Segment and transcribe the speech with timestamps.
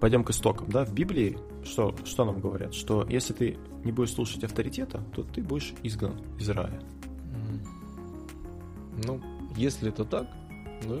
[0.00, 2.74] пойдем к истокам, да, в Библии что, что нам говорят?
[2.74, 6.80] Что если ты не будешь слушать авторитета, то ты будешь изгнан из рая.
[9.04, 9.20] Ну,
[9.56, 10.26] если это так,
[10.88, 10.98] да,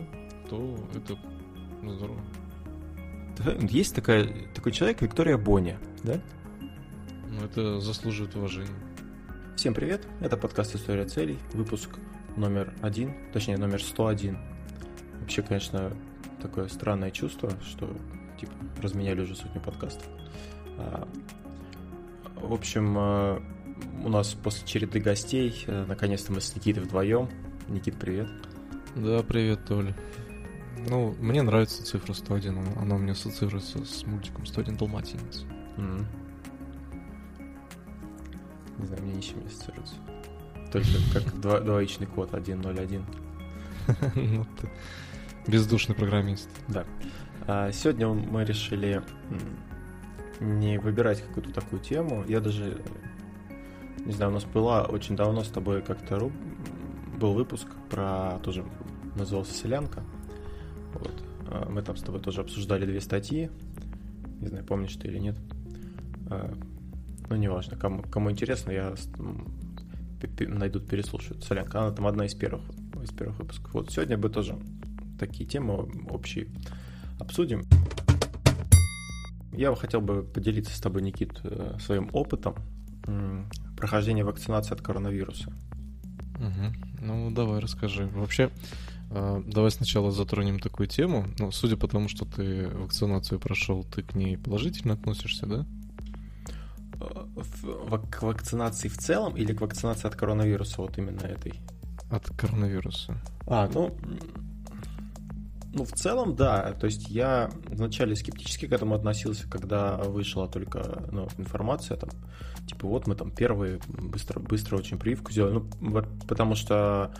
[0.48, 1.18] то это
[1.82, 2.20] здорово.
[3.70, 6.20] Есть такая, такой человек, Виктория Боня, да?
[7.28, 8.68] Ну, это заслуживает уважения.
[9.56, 11.98] Всем привет, это подкаст «История целей», выпуск
[12.36, 14.38] номер один, точнее номер 101.
[15.20, 15.92] Вообще, конечно,
[16.40, 17.96] такое странное чувство, что
[18.38, 18.52] типа
[18.82, 20.06] разменяли уже сотню подкастов.
[20.76, 21.08] А,
[22.36, 23.42] в общем, а,
[24.04, 27.28] у нас после череды гостей, э, наконец-то мы с Никитой вдвоем.
[27.68, 28.28] Никит, привет.
[28.96, 29.94] Да, привет, Толя.
[30.88, 35.44] Ну, мне нравится цифра 101, она у меня ассоциируется с мультиком 101 Далматинец.
[35.76, 36.04] Mm.
[38.78, 39.94] Не знаю, мне ничем не ассоциируется.
[40.72, 43.04] Только как двоичный код 101.
[44.14, 44.70] ну ты
[45.50, 46.48] бездушный программист.
[46.68, 46.84] Да.
[47.50, 49.02] А сегодня мы решили
[50.38, 52.22] не выбирать какую-то такую тему.
[52.28, 52.82] Я даже,
[54.04, 56.30] не знаю, у нас была очень давно с тобой как-то
[57.18, 58.66] был выпуск про тоже
[59.16, 60.04] назывался Селянка.
[60.92, 61.24] Вот.
[61.46, 63.48] А мы там с тобой тоже обсуждали две статьи.
[64.42, 65.38] Не знаю, помнишь ты или нет.
[66.28, 66.52] А,
[67.30, 68.94] ну, неважно, кому, кому интересно, я
[70.38, 71.44] найдут, переслушают.
[71.44, 72.62] Солянка, она там одна из первых,
[73.02, 73.72] из первых выпусков.
[73.72, 74.58] Вот сегодня бы тоже
[75.18, 76.48] такие темы общие
[77.18, 77.64] обсудим.
[79.52, 82.54] Я хотел бы поделиться с тобой, Никит, э, своим опытом
[83.76, 85.50] прохождения вакцинации от коронавируса.
[86.36, 87.00] Угу.
[87.00, 88.06] Ну, давай расскажи.
[88.06, 88.50] Вообще,
[89.10, 91.26] э, давай сначала затронем такую тему.
[91.38, 95.66] Ну, судя по тому, что ты вакцинацию прошел, ты к ней положительно относишься, да?
[97.00, 101.54] Э, к вакцинации в целом или к вакцинации от коронавируса, вот именно этой?
[102.10, 103.16] От коронавируса.
[103.46, 103.96] А, ну,
[105.78, 106.72] ну, в целом, да.
[106.72, 112.10] То есть я вначале скептически к этому относился, когда вышла только ну, информация, там,
[112.66, 115.62] типа, вот мы там первые быстро, быстро очень прививку сделали.
[115.80, 117.14] Ну, потому что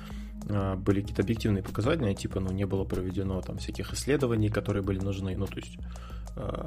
[0.49, 4.99] э, были какие-то объективные показания, типа, ну, не было проведено там всяких исследований, которые были
[4.99, 5.37] нужны.
[5.37, 5.79] Ну, то есть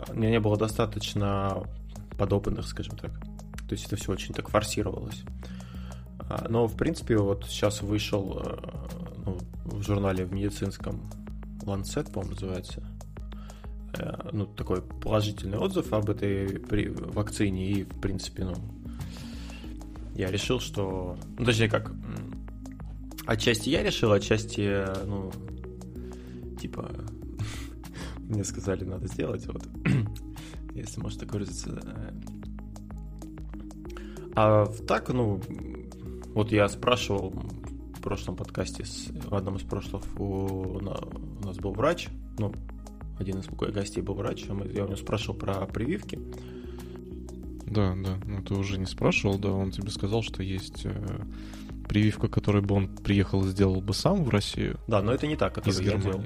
[0.09, 1.63] у меня не было достаточно
[2.17, 3.11] подопытных, скажем так.
[3.67, 5.23] То есть это все очень так форсировалось.
[6.19, 8.41] А, но, в принципе, вот сейчас вышел
[9.25, 11.01] ну, в журнале в медицинском
[11.63, 12.83] Lancet, по-моему, называется.
[13.97, 17.71] Э, ну, такой положительный отзыв об этой при вакцине.
[17.71, 18.55] И, в принципе, ну,
[20.15, 21.17] я решил, что...
[21.37, 21.91] Ну, точнее, как...
[23.25, 25.31] Отчасти я решил, отчасти, ну,
[26.59, 26.89] типа,
[28.17, 29.67] мне сказали, надо сделать, вот,
[30.73, 31.79] если можно так выразиться.
[34.35, 35.41] А так, ну,
[36.33, 40.79] вот я спрашивал в прошлом подкасте, в одном из прошлых у,
[41.41, 42.07] у нас был врач,
[42.37, 42.53] ну,
[43.19, 46.19] один из гостей был врач, а я у него спрашивал про прививки.
[47.65, 51.21] Да, да, ну ты уже не спрашивал, да, он тебе сказал, что есть э,
[51.87, 54.77] прививка, которую бы он приехал и сделал бы сам в Россию.
[54.87, 56.21] Да, но это не так, которую я делал.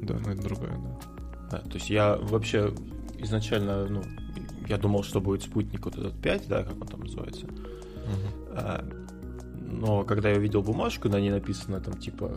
[0.00, 0.98] Да, но это другая, да.
[1.50, 2.72] Да, то есть я вообще
[3.18, 4.02] изначально, ну,
[4.66, 7.46] я думал, что будет спутник вот этот 5, да, как он там называется.
[7.46, 9.05] Угу
[9.68, 12.36] но когда я увидел бумажку, на ней написано там типа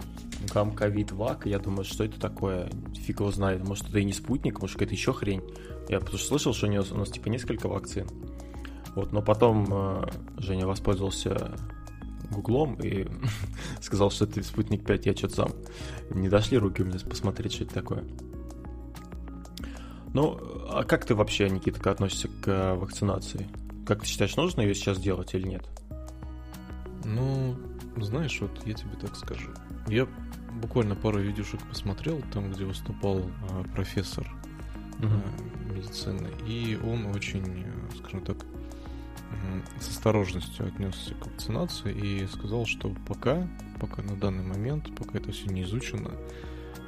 [0.53, 4.13] гам ковид вак, я думаю, что это такое, фиг его знает, может это и не
[4.13, 5.43] спутник, может какая-то еще хрень.
[5.87, 8.07] Я потому что слышал, что у, него, у нас типа несколько вакцин.
[8.95, 10.05] Вот, но потом э,
[10.37, 11.55] Женя воспользовался
[12.31, 13.07] гуглом и
[13.81, 15.51] сказал, что это спутник 5, я что-то сам.
[16.09, 18.03] Не дошли руки у меня посмотреть, что это такое.
[20.13, 20.39] Ну,
[20.71, 23.47] а как ты вообще, Никита, относишься к вакцинации?
[23.85, 25.67] Как ты считаешь, нужно ее сейчас делать или нет?
[27.03, 27.57] Ну,
[27.97, 29.49] знаешь, вот я тебе так скажу.
[29.87, 30.07] Я
[30.61, 34.27] буквально пару видюшек посмотрел, там, где выступал а, профессор
[34.97, 35.07] угу.
[35.07, 37.65] а, медицины, и он очень,
[37.97, 38.37] скажем так,
[39.79, 43.47] с осторожностью отнесся к вакцинации и сказал, что пока,
[43.79, 46.11] пока на данный момент, пока это все не изучено,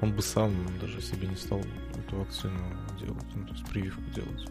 [0.01, 1.61] он бы сам даже себе не стал
[1.95, 2.59] эту вакцину
[2.99, 4.49] делать, ну, то есть прививку делать.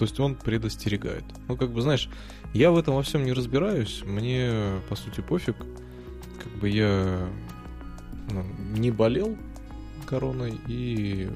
[0.00, 1.24] То есть он предостерегает.
[1.46, 2.08] Ну, как бы, знаешь,
[2.54, 4.02] я в этом во всем не разбираюсь.
[4.06, 5.56] Мне, по сути, пофиг.
[6.42, 7.28] Как бы я
[8.30, 8.42] ну,
[8.78, 9.36] не болел
[10.06, 11.30] короной и,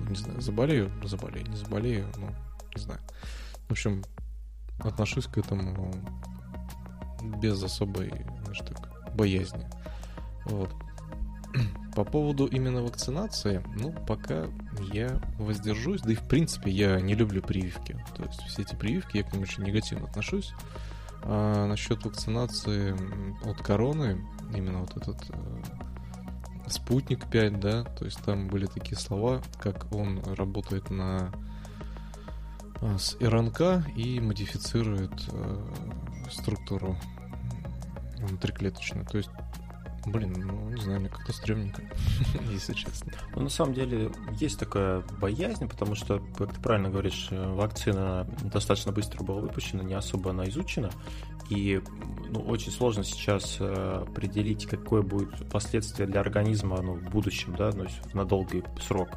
[0.00, 2.30] ну, не знаю, заболею, заболею, не заболею, ну,
[2.74, 3.00] не знаю.
[3.68, 4.02] В общем,
[4.78, 5.94] отношусь к этому
[7.36, 8.08] без особой,
[8.44, 9.68] знаешь, так, боязни.
[10.46, 10.70] Вот.
[11.94, 14.46] По поводу именно вакцинации, ну, пока
[14.92, 17.96] я воздержусь, да и в принципе я не люблю прививки.
[18.16, 20.52] То есть все эти прививки, я к ним очень негативно отношусь.
[21.22, 22.94] А насчет вакцинации
[23.48, 25.18] от короны, именно вот этот
[26.66, 31.30] Спутник 5, да, то есть там были такие слова, как он работает на
[32.80, 35.66] а, с РНК и модифицирует э,
[36.30, 36.96] структуру
[38.18, 39.06] внутриклеточную.
[39.06, 39.30] То есть
[40.06, 41.82] Блин, ну не знаю, мне как-то стрёмненько,
[42.50, 43.12] если честно.
[43.34, 48.26] Ну, на самом деле, есть такая боязнь, потому что, как ты правильно говоришь, э, вакцина
[48.42, 50.90] достаточно быстро была выпущена, не особо она изучена,
[51.48, 51.80] и
[52.30, 57.70] ну, очень сложно сейчас э, определить, какое будет последствие для организма ну, в будущем, да,
[57.74, 59.08] ну, на долгий срок.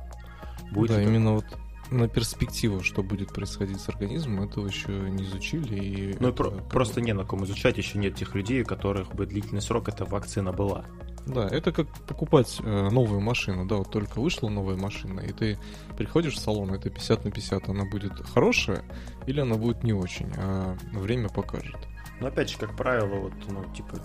[0.71, 1.09] Будет да, это...
[1.09, 1.45] именно вот
[1.91, 5.75] на перспективу, что будет происходить с организмом, этого еще не изучили.
[5.75, 9.13] И ну, это, про- просто не на ком изучать, еще нет тех людей, у которых
[9.13, 10.85] бы длительный срок эта вакцина была.
[11.25, 15.59] Да, это как покупать э, новую машину, да, вот только вышла новая машина, и ты
[15.97, 18.83] приходишь в салон, это 50 на 50, она будет хорошая
[19.25, 21.75] или она будет не очень, а время покажет.
[22.21, 23.97] Но опять же, как правило, вот, ну, типа,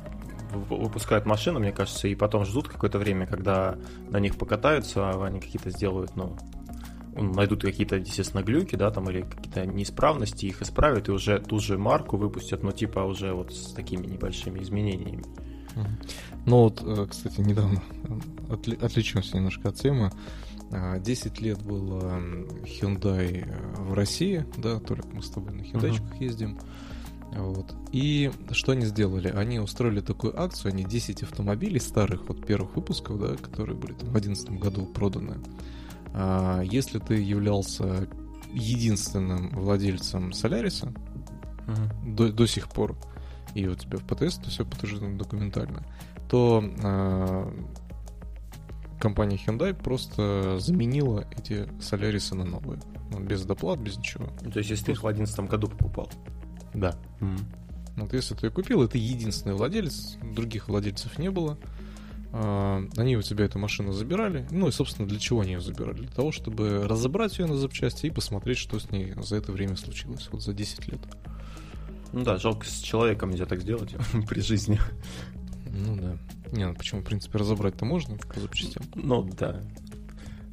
[0.53, 3.79] выпускают машину, мне кажется, и потом ждут какое-то время, когда
[4.11, 6.37] на них покатаются, а они какие-то сделают, ну,
[7.15, 11.79] найдут какие-то, естественно, глюки, да, там, или какие-то неисправности, их исправят, и уже ту же
[11.79, 15.25] марку выпустят, но типа уже вот с такими небольшими изменениями.
[16.45, 17.83] Ну вот, э, кстати, недавно
[18.49, 20.11] отли- отличился немножко от темы.
[21.01, 25.91] 10 а, лет был Hyundai э, в России, да, только мы с тобой на Hyundai
[25.91, 26.25] uh-huh.
[26.25, 26.59] ездим.
[27.35, 27.75] Вот.
[27.93, 29.29] И что они сделали?
[29.29, 34.09] Они устроили такую акцию, они 10 автомобилей старых, вот первых выпусков, да, которые были там
[34.09, 35.39] в 2011 году проданы,
[36.15, 38.09] если ты являлся
[38.53, 40.93] единственным владельцем Соляриса
[41.67, 42.15] uh-huh.
[42.15, 42.97] до, до сих пор,
[43.55, 45.85] и у тебя в ПТС это все подтверждено документально,
[46.29, 47.53] то э,
[49.01, 52.81] компания Hyundai просто заменила эти Солярисы на новые.
[53.11, 54.27] Ну, без доплат, без ничего.
[54.53, 56.11] То есть, если ты их в 2011 году покупал?
[56.73, 56.99] Да.
[57.21, 57.41] Mm.
[57.97, 61.59] Вот если ты купил, это единственный владелец, других владельцев не было.
[62.33, 64.47] А, они у тебя эту машину забирали.
[64.51, 65.99] Ну и, собственно, для чего они ее забирали?
[65.99, 69.77] Для того, чтобы разобрать ее на запчасти и посмотреть, что с ней за это время
[69.77, 71.01] случилось, вот за 10 лет.
[72.13, 73.95] Ну да, жалко с человеком нельзя так сделать
[74.29, 74.81] при жизни.
[75.67, 76.17] Ну да.
[76.53, 78.83] Не, ну почему, в принципе, разобрать-то можно по запчастям?
[78.95, 79.63] Ну да.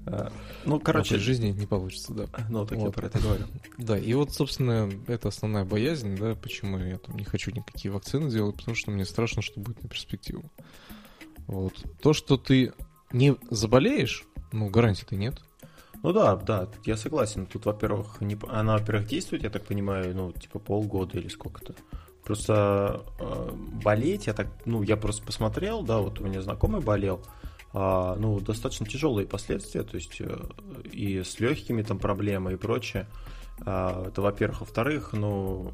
[0.06, 0.32] А,
[0.66, 1.16] ну, короче...
[1.16, 2.26] Но жизни не получится, да.
[2.50, 2.86] Ну, так вот.
[2.86, 3.46] я про это говорю.
[3.78, 8.30] Да, и вот, собственно, это основная боязнь, да, почему я там не хочу никакие вакцины
[8.30, 10.50] делать, потому что мне страшно, что будет на перспективу.
[11.50, 11.74] Вот.
[12.00, 12.74] То, что ты
[13.12, 15.42] не заболеешь, ну, гарантии-то нет.
[16.04, 17.48] Ну да, да, я согласен.
[17.48, 18.38] Тут, во-первых, не...
[18.48, 21.74] она, во-первых, действует, я так понимаю, ну, типа полгода или сколько-то.
[22.24, 23.50] Просто э,
[23.84, 27.26] болеть, я так, ну, я просто посмотрел, да, вот у меня знакомый болел,
[27.74, 30.40] э, ну, достаточно тяжелые последствия, то есть э,
[30.92, 33.08] и с легкими там проблемы и прочее.
[33.66, 34.60] Э, это, во-первых.
[34.60, 35.72] Во-вторых, ну,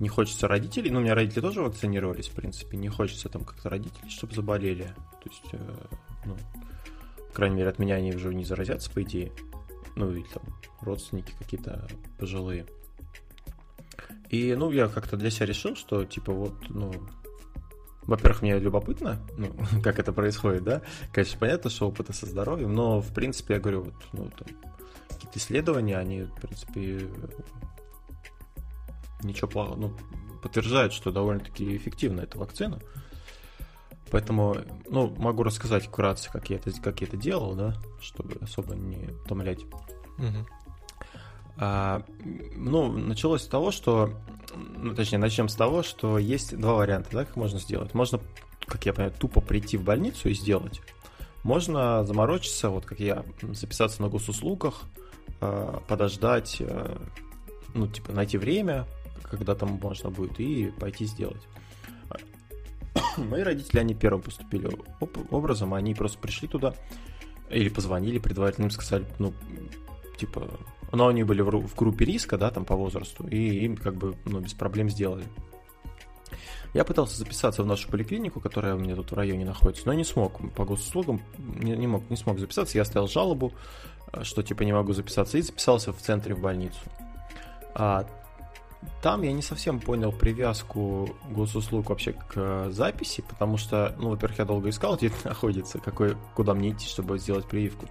[0.00, 3.68] не хочется родителей, ну, у меня родители тоже вакцинировались, в принципе, не хочется там как-то
[3.68, 4.94] родителей, чтобы заболели.
[5.22, 5.86] То есть, э,
[6.24, 6.36] ну,
[7.28, 9.32] по крайней мере, от меня они уже не заразятся, по идее.
[9.96, 10.42] Ну, или там
[10.80, 12.66] родственники какие-то пожилые.
[14.30, 16.92] И, ну, я как-то для себя решил, что, типа, вот, ну,
[18.02, 20.82] во-первых, мне любопытно, ну, как это происходит, да.
[21.12, 24.48] Конечно, понятно, что опыты со здоровьем, но, в принципе, я говорю, вот, ну, там,
[25.08, 27.08] какие-то исследования, они, в принципе,
[29.22, 29.96] ничего плохого, ну,
[30.42, 32.80] подтверждает, что довольно-таки эффективна эта вакцина.
[34.10, 34.56] Поэтому,
[34.88, 39.08] ну, могу рассказать вкратце, как я это, как я это делал, да, чтобы особо не
[39.24, 39.64] утомлять.
[40.18, 40.46] Угу.
[41.58, 42.02] А,
[42.56, 44.12] ну, началось с того, что,
[44.54, 47.94] ну, точнее, начнем с того, что есть два варианта, да, как можно сделать.
[47.94, 48.20] Можно,
[48.66, 50.80] как я понимаю, тупо прийти в больницу и сделать.
[51.42, 54.82] Можно заморочиться, вот как я, записаться на госуслугах,
[55.40, 57.02] а, подождать, а,
[57.74, 58.86] ну, типа, найти время,
[59.22, 61.42] когда там можно будет, и пойти сделать.
[63.16, 64.70] Мои родители, они первым поступили
[65.30, 66.74] образом, они просто пришли туда,
[67.50, 69.32] или позвонили предварительно, им сказали, ну,
[70.18, 70.48] типа,
[70.92, 74.40] но они были в, группе риска, да, там по возрасту, и им как бы, ну,
[74.40, 75.24] без проблем сделали.
[76.74, 80.04] Я пытался записаться в нашу поликлинику, которая у меня тут в районе находится, но не
[80.04, 80.38] смог.
[80.54, 82.76] По госуслугам не, не, мог, не смог записаться.
[82.76, 83.54] Я оставил жалобу,
[84.22, 86.78] что типа не могу записаться, и записался в центре в больницу.
[87.74, 88.06] А
[89.02, 94.38] там я не совсем понял привязку госуслуг вообще к э, записи, потому что, ну, во-первых,
[94.38, 97.86] я долго искал, где это находится, какой, куда мне идти, чтобы сделать прививку.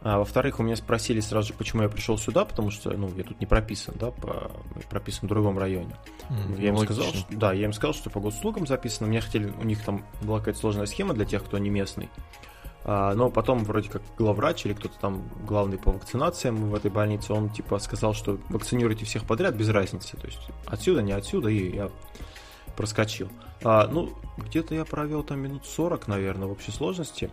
[0.00, 3.24] А, во-вторых, у меня спросили сразу же, почему я пришел сюда, потому что, ну, я
[3.24, 4.50] тут не прописан, да, по,
[4.88, 5.96] прописан в другом районе.
[6.30, 9.08] Mm, я им сказал, что, да, я им сказал, что по госуслугам записано.
[9.08, 12.08] Мне хотели, у них там была какая-то сложная схема для тех, кто не местный.
[12.84, 17.32] А, но потом вроде как главврач или кто-то там главный по вакцинациям в этой больнице,
[17.32, 20.16] он типа сказал, что вакцинируйте всех подряд без разницы.
[20.16, 21.90] То есть отсюда, не отсюда, и я
[22.76, 23.28] проскочил.
[23.64, 27.30] А, ну, где-то я провел там минут 40, наверное, в общей сложности.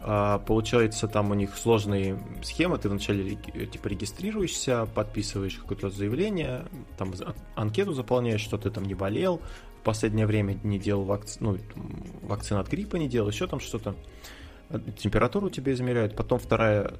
[0.00, 2.78] А, получается, там у них сложные схемы.
[2.78, 7.12] Ты вначале типа регистрируешься, подписываешь какое-то заявление, там
[7.56, 9.40] анкету заполняешь, что ты там не болел,
[9.80, 11.38] в последнее время не делал вакци...
[11.40, 11.58] ну,
[12.22, 13.94] вакцину от гриппа не делал, еще там что-то.
[14.96, 16.16] Температуру тебе измеряют.
[16.16, 16.92] Потом вторая э,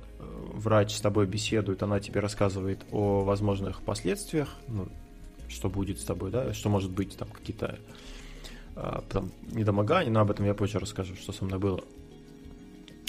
[0.52, 4.88] врач с тобой беседует, она тебе рассказывает о возможных последствиях, ну,
[5.48, 7.78] что будет с тобой, да, что может быть там какие-то
[8.76, 11.80] а, там, недомогания, но об этом я позже расскажу, что со мной было.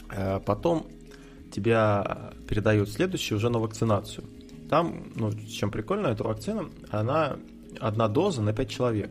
[0.09, 0.85] А, потом
[1.51, 4.25] тебя передают следующую уже на вакцинацию.
[4.69, 7.37] Там, ну, чем прикольно, эта вакцина, она
[7.79, 9.09] одна доза на 5 человек.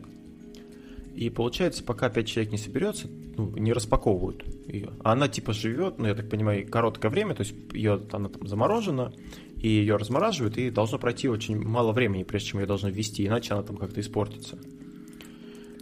[1.13, 4.91] И получается, пока 5 человек не соберется, ну, не распаковывают ее.
[5.03, 8.47] А она типа живет, ну, я так понимаю, короткое время, то есть ее, она там
[8.47, 9.13] заморожена,
[9.57, 13.53] и ее размораживают, и должно пройти очень мало времени, прежде чем ее должны ввести, иначе
[13.53, 14.57] она там как-то испортится.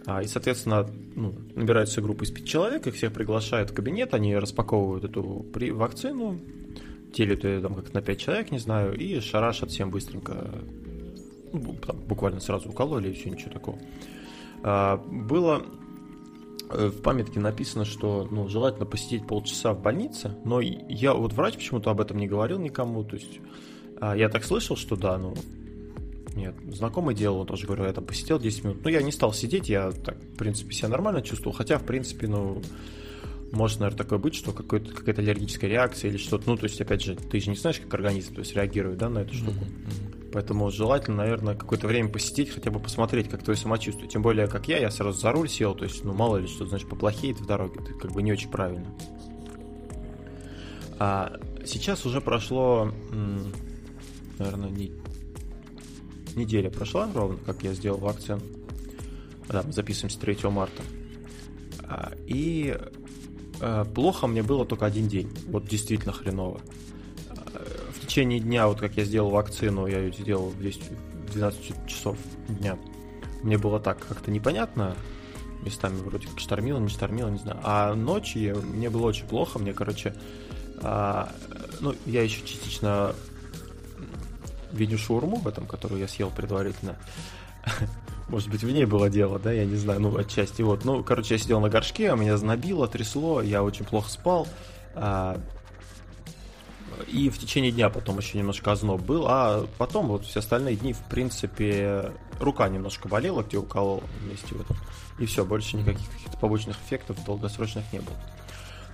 [0.06, 4.36] А, и, соответственно, ну, набирается группа из пяти человек, их всех приглашают в кабинет, они
[4.36, 5.70] распаковывают эту при...
[5.70, 6.40] вакцину,
[7.14, 10.50] делят ее там как на пять человек, не знаю, и шарашат всем быстренько,
[11.52, 13.78] ну, там, буквально сразу укололи, и все, ничего такого.
[14.62, 15.64] А, было
[16.70, 21.90] в памятке написано, что ну, желательно посидеть полчаса в больнице, но я вот врач почему-то
[21.90, 23.40] об этом не говорил никому, то есть
[24.00, 25.34] а, я так слышал, что да, ну
[26.34, 28.78] нет, знакомый делал, он тоже говорил, я там посидел 10 минут.
[28.82, 31.56] Ну, я не стал сидеть, я так, в принципе, себя нормально чувствовал.
[31.56, 32.60] Хотя, в принципе, ну,
[33.52, 36.50] может, наверное, такое быть, что какая-то аллергическая реакция или что-то.
[36.50, 39.08] Ну, то есть, опять же, ты же не знаешь, как организм то есть, реагирует да,
[39.08, 39.52] на эту штуку.
[39.60, 40.13] Mm-hmm.
[40.34, 44.08] Поэтому желательно, наверное, какое-то время посидеть, хотя бы посмотреть, как твое самочувствие.
[44.08, 46.66] Тем более, как я, я сразу за руль сел, то есть, ну, мало ли что,
[46.66, 47.80] значит, поплохеет в дороге.
[47.80, 48.92] Это как бы не очень правильно.
[50.98, 52.90] А сейчас уже прошло,
[54.40, 54.90] наверное, не
[56.34, 58.42] неделя прошла ровно, как я сделал вакцину.
[59.46, 60.82] Да, мы записываемся 3 марта.
[61.84, 62.76] А, и
[63.60, 65.30] а, плохо мне было только один день.
[65.46, 66.60] Вот действительно хреново.
[68.14, 72.16] Течение дня, вот как я сделал вакцину, я ее сделал в 12 часов
[72.46, 72.78] дня.
[73.42, 74.94] Мне было так как-то непонятно,
[75.64, 77.58] местами вроде как штормило, не штормило, не знаю.
[77.64, 80.14] А ночью мне было очень плохо, мне, короче,
[80.80, 81.28] а,
[81.80, 83.16] ну, я еще частично
[84.70, 86.94] видю шаурму в этом, которую я съел предварительно.
[88.28, 90.84] Может быть, в ней было дело, да, я не знаю, ну, отчасти вот.
[90.84, 94.46] Ну, короче, я сидел на горшке, меня знобило, трясло, я очень плохо спал.
[94.94, 95.40] А,
[97.06, 100.92] и в течение дня потом еще немножко озноб был, а потом вот все остальные дни,
[100.92, 104.76] в принципе, рука немножко болела, где уколол вместе в этом.
[105.18, 108.16] И все, больше никаких каких-то побочных эффектов долгосрочных не было.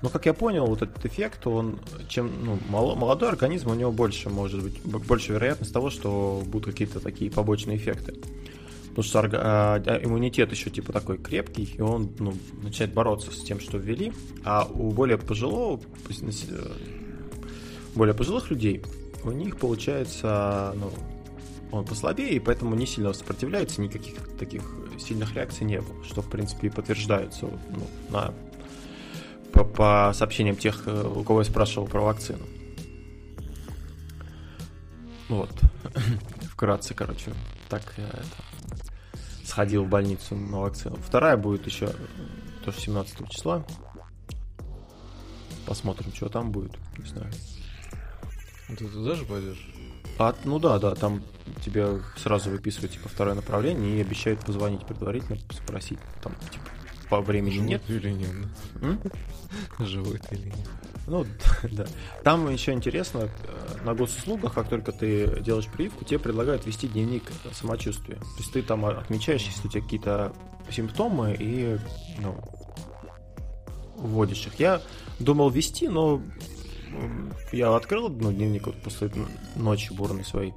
[0.02, 1.78] Но, как я понял, вот этот эффект, он,
[2.08, 7.00] чем ну, молодой организм, у него больше может быть, больше вероятность того, что будут какие-то
[7.00, 8.14] такие побочные эффекты.
[8.90, 13.60] Потому что а, иммунитет еще типа такой крепкий, и он ну, начинает бороться с тем,
[13.60, 14.12] что ввели.
[14.44, 15.80] А у более пожилого,
[17.94, 18.82] более пожилых людей,
[19.24, 20.90] у них получается, ну,
[21.72, 24.62] он послабее, и поэтому не сильно сопротивляется, никаких таких
[24.98, 28.34] сильных реакций не было, что, в принципе, и подтверждается ну, на
[29.52, 32.44] по, по сообщениям тех, э, у кого я спрашивал про вакцину.
[35.28, 35.50] Вот.
[36.52, 37.32] Вкратце, короче,
[37.68, 40.96] так я это, сходил в больницу на вакцину.
[40.96, 41.92] Вторая будет еще
[42.64, 43.64] тоже 17 числа.
[45.66, 46.72] Посмотрим, что там будет.
[46.98, 47.32] Не знаю.
[48.76, 49.66] Ты туда же пойдешь?
[50.18, 51.22] А, ну да, да, там
[51.64, 56.64] тебе сразу выписывают типа второе направление и обещают позвонить предварительно, спросить, там, типа,
[57.08, 57.82] по времени Живут нет.
[57.88, 58.30] или нет?
[58.82, 59.00] М?
[59.78, 60.68] Живут или нет?
[61.06, 61.26] Ну,
[61.72, 61.86] да.
[62.22, 67.24] Там еще интересно, э, на госуслугах, как только ты делаешь прививку, тебе предлагают вести дневник
[67.52, 68.16] самочувствия.
[68.16, 70.32] То есть ты там отмечаешь, если у тебя какие-то
[70.70, 71.78] симптомы, и
[72.18, 72.38] ну,
[73.96, 74.60] вводишь их.
[74.60, 74.82] Я
[75.18, 76.22] думал вести, но
[77.52, 79.10] я открыл ну, дневник вот после
[79.56, 80.54] ночи бурной своей.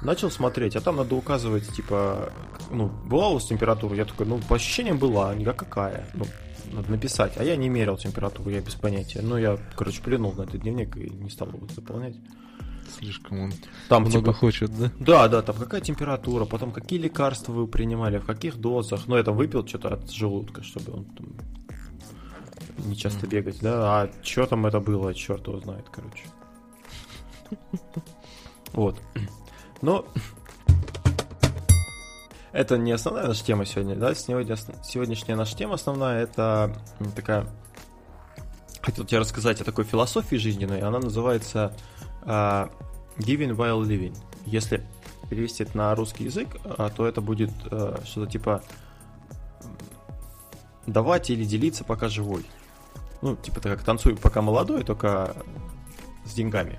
[0.00, 2.32] Начал смотреть, а там надо указывать, типа,
[2.70, 3.94] ну, была у вас температура?
[3.94, 6.06] Я такой, ну, по ощущениям была, никак какая.
[6.14, 6.24] Ну,
[6.72, 7.34] надо написать.
[7.36, 9.20] А я не мерил температуру, я без понятия.
[9.22, 12.16] Ну, я, короче, плюнул на этот дневник и не стал его заполнять.
[12.98, 13.52] Слишком он
[13.88, 14.90] там много типа, хочет, да?
[14.98, 19.06] Да, да, там какая температура, потом какие лекарства вы принимали, в каких дозах.
[19.06, 21.28] Ну, я там выпил что-то от желудка, чтобы он там
[22.78, 24.02] не часто бегать, да.
[24.02, 26.24] А что там это было, черт его знает, короче.
[28.72, 28.98] Вот.
[29.82, 30.06] Но
[32.52, 34.14] это не основная наша тема сегодня, да?
[34.14, 36.74] Сегодня, сегодняшняя наша тема основная это
[37.14, 37.46] такая.
[38.80, 40.80] Хотел тебе рассказать о такой философии жизненной.
[40.80, 41.76] Она называется
[42.22, 42.70] uh,
[43.18, 44.16] Giving while living.
[44.44, 44.82] Если
[45.30, 48.62] перевести это на русский язык, uh, то это будет uh, что-то типа
[50.86, 52.44] давать или делиться, пока живой.
[53.22, 55.34] Ну, типа, ты как танцуй, пока молодой, только
[56.24, 56.78] с деньгами.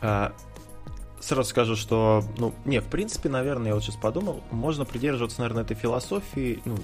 [0.00, 0.32] А,
[1.20, 5.64] сразу скажу, что, ну, не, в принципе, наверное, я вот сейчас подумал, можно придерживаться, наверное,
[5.64, 6.76] этой философии, ну,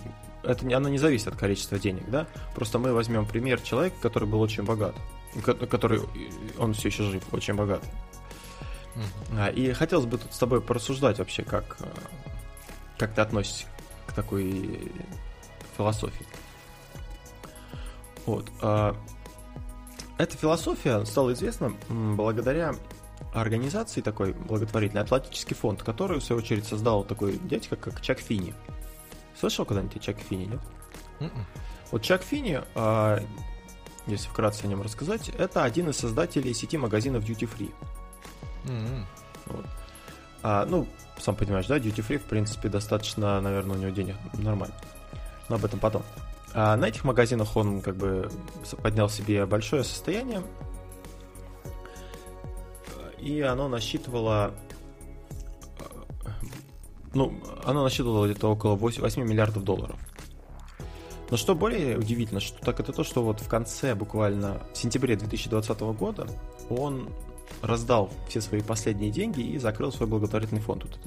[0.43, 2.27] это, она не зависит от количества денег, да?
[2.55, 4.95] Просто мы возьмем пример человека, который был очень богат,
[5.71, 6.01] который,
[6.59, 7.83] он все еще жив, очень богат.
[9.33, 9.53] Uh-huh.
[9.55, 11.79] И хотелось бы тут с тобой порассуждать вообще, как,
[12.99, 13.67] как ты относишься
[14.07, 14.93] к такой
[15.77, 16.27] философии.
[18.27, 18.47] Вот.
[18.61, 18.97] А,
[20.19, 22.75] эта философия стала известна благодаря
[23.33, 28.55] организации такой благотворительной Атлантический фонд, который, в свою очередь, создал такой дядька, как Чак Фини.
[29.39, 30.61] Слышал когда-нибудь Чак Фини, нет?
[31.19, 31.27] Mm-mm.
[31.27, 31.47] М-м.
[31.91, 33.21] Вот Чак Фини, а,
[34.07, 37.73] если вкратце о нем рассказать, это один из создателей сети магазинов Duty Free.
[38.65, 39.05] Mm-hmm.
[39.47, 39.67] Вот.
[40.43, 40.87] А, ну,
[41.19, 44.75] сам понимаешь, да, Duty Free, в принципе, достаточно, наверное, у него денег нормально.
[45.49, 46.03] Но об этом потом.
[46.55, 48.31] А на этих магазинах он как бы
[48.83, 50.43] поднял себе большое состояние,
[53.19, 54.55] и оно насчитывало
[57.15, 57.33] ну,
[57.65, 59.99] оно насчитывало где-то около 8, 8 миллиардов долларов.
[61.31, 65.17] Но что более удивительно, что так это то, что вот в конце, буквально в сентябре
[65.17, 66.29] 2020 года,
[66.69, 67.09] он
[67.63, 70.85] раздал все свои последние деньги и закрыл свой благотворительный фонд.
[70.85, 71.01] Вот.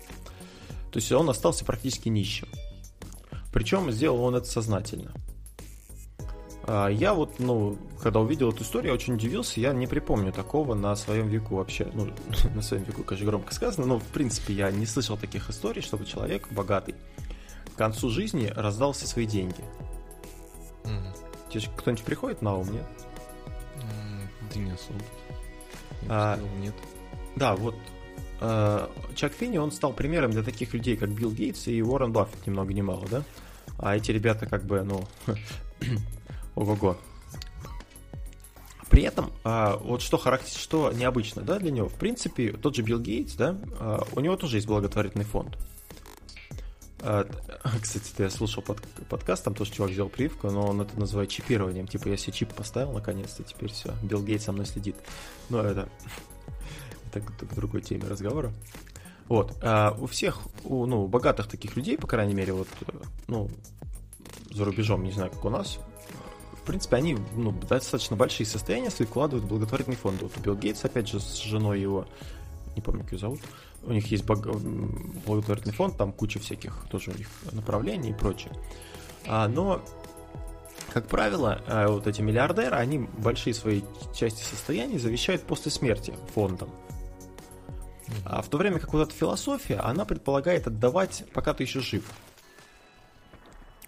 [0.91, 2.47] То есть он остался практически нищим.
[3.53, 5.11] Причем сделал он это сознательно.
[6.67, 9.59] А, я вот, ну, когда увидел эту историю, я очень удивился.
[9.59, 11.89] Я не припомню такого на своем веку вообще.
[11.93, 12.09] Ну,
[12.55, 16.05] на своем веку, конечно, громко сказано, но, в принципе, я не слышал таких историй, чтобы
[16.05, 16.95] человек богатый
[17.73, 19.63] к концу жизни раздал все свои деньги.
[20.83, 21.17] Mm.
[21.49, 22.85] Тебе кто-нибудь приходит на ум, нет?
[23.77, 24.99] Mm, да не особо.
[26.01, 26.75] Я а, сказал, нет.
[27.35, 27.75] Да, вот
[28.41, 32.45] э, Чак Финни, он стал примером для таких людей, как Билл Гейтс и Уоррен Баффет,
[32.47, 33.23] ни много ни мало, да?
[33.77, 35.03] А эти ребята как бы, ну,
[36.57, 36.97] ого-го.
[38.89, 42.81] При этом, а, вот что характер, что необычно, да, для него, в принципе, тот же
[42.81, 45.57] Билл Гейтс, да, а, у него тоже есть благотворительный фонд.
[47.01, 47.27] А,
[47.81, 51.87] кстати, я слушал под, подкаст, там тоже чувак взял прививку, но он это называет чипированием.
[51.87, 54.95] Типа, я себе чип поставил наконец-то, теперь все, Билл Гейтс со мной следит.
[55.49, 55.89] Но это,
[57.13, 58.51] это к другой теме разговора.
[59.27, 59.61] Вот.
[59.99, 62.69] У всех, у, ну, богатых таких людей, по крайней мере, вот,
[63.27, 63.49] ну,
[64.49, 65.79] за рубежом, не знаю, как у нас,
[66.67, 70.21] принципе, они ну, достаточно большие состояния свои вкладывают в благотворительный фонд.
[70.21, 72.05] Вот Билл Гейтс, опять же, с женой его,
[72.75, 73.39] не помню, как ее зовут,
[73.83, 78.51] у них есть благотворительный фонд, там куча всяких тоже у них направлений и прочее.
[79.25, 79.81] А, но,
[80.93, 83.81] как правило, а, вот эти миллиардеры, они большие свои
[84.13, 86.69] части состояния завещают после смерти фондам.
[88.25, 92.03] А в то время как вот эта философия, она предполагает отдавать, пока ты еще жив.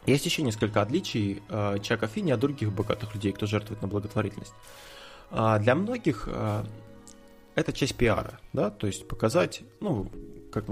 [0.10, 4.54] Есть еще несколько отличий э, Чака Фини от других богатых людей, кто жертвует на благотворительность.
[5.30, 6.63] А для многих э,
[7.54, 10.10] это часть пиара, да, то есть показать, ну,
[10.52, 10.65] как,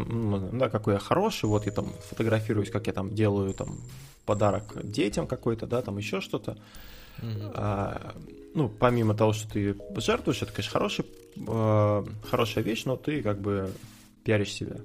[0.58, 3.78] да, какой я хороший, вот я там фотографируюсь, как я там делаю там
[4.26, 6.58] подарок детям какой-то, да, там еще что-то.
[7.20, 7.52] Mm-hmm.
[7.54, 8.16] А,
[8.56, 13.40] ну, помимо того, что ты жертвуешь, это, конечно, хороший, э, хорошая вещь, но ты как
[13.40, 13.72] бы
[14.24, 14.78] пиаришь себя.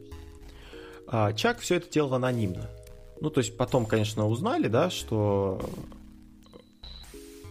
[1.06, 2.68] А Чак все это делал анонимно.
[3.22, 5.60] Ну, то есть потом, конечно, узнали, да, что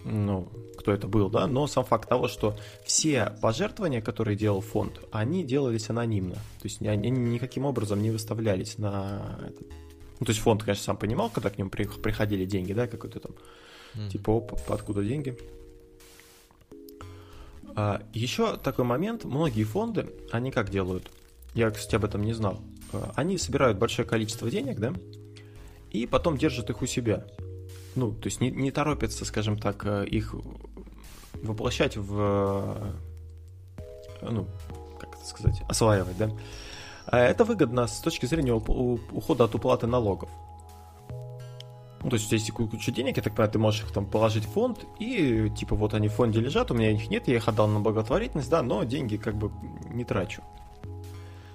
[0.04, 5.00] ну, кто это был, да, но сам факт того, что все пожертвования, которые делал фонд,
[5.14, 6.36] они делались анонимно.
[6.36, 9.66] То есть они никаким образом не выставлялись на этот.
[10.20, 13.32] Ну, то есть фонд, конечно, сам понимал, когда к нему приходили деньги, да, какой-то там,
[13.96, 14.10] mm.
[14.10, 15.38] типа, оп, откуда деньги.
[17.78, 21.10] А, еще такой момент, многие фонды, они как делают?
[21.54, 22.60] Я, кстати, об этом не знал.
[22.92, 24.94] А, они собирают большое количество денег, да,
[25.92, 27.26] и потом держат их у себя.
[27.96, 30.34] Ну, то есть не, не торопятся, скажем так, э, их
[31.44, 32.94] воплощать в,
[34.22, 34.48] э, ну,
[35.00, 36.32] как это сказать, осваивать, да.
[37.06, 40.30] А это выгодно с точки зрения ухода от уплаты налогов.
[42.04, 44.52] Ну, то есть, если куча денег, я так понимаю, ты можешь их там положить в
[44.54, 47.68] фонд, и типа вот они в фонде лежат, у меня их нет, я их отдал
[47.68, 49.52] на благотворительность, да, но деньги как бы
[49.94, 50.42] не трачу.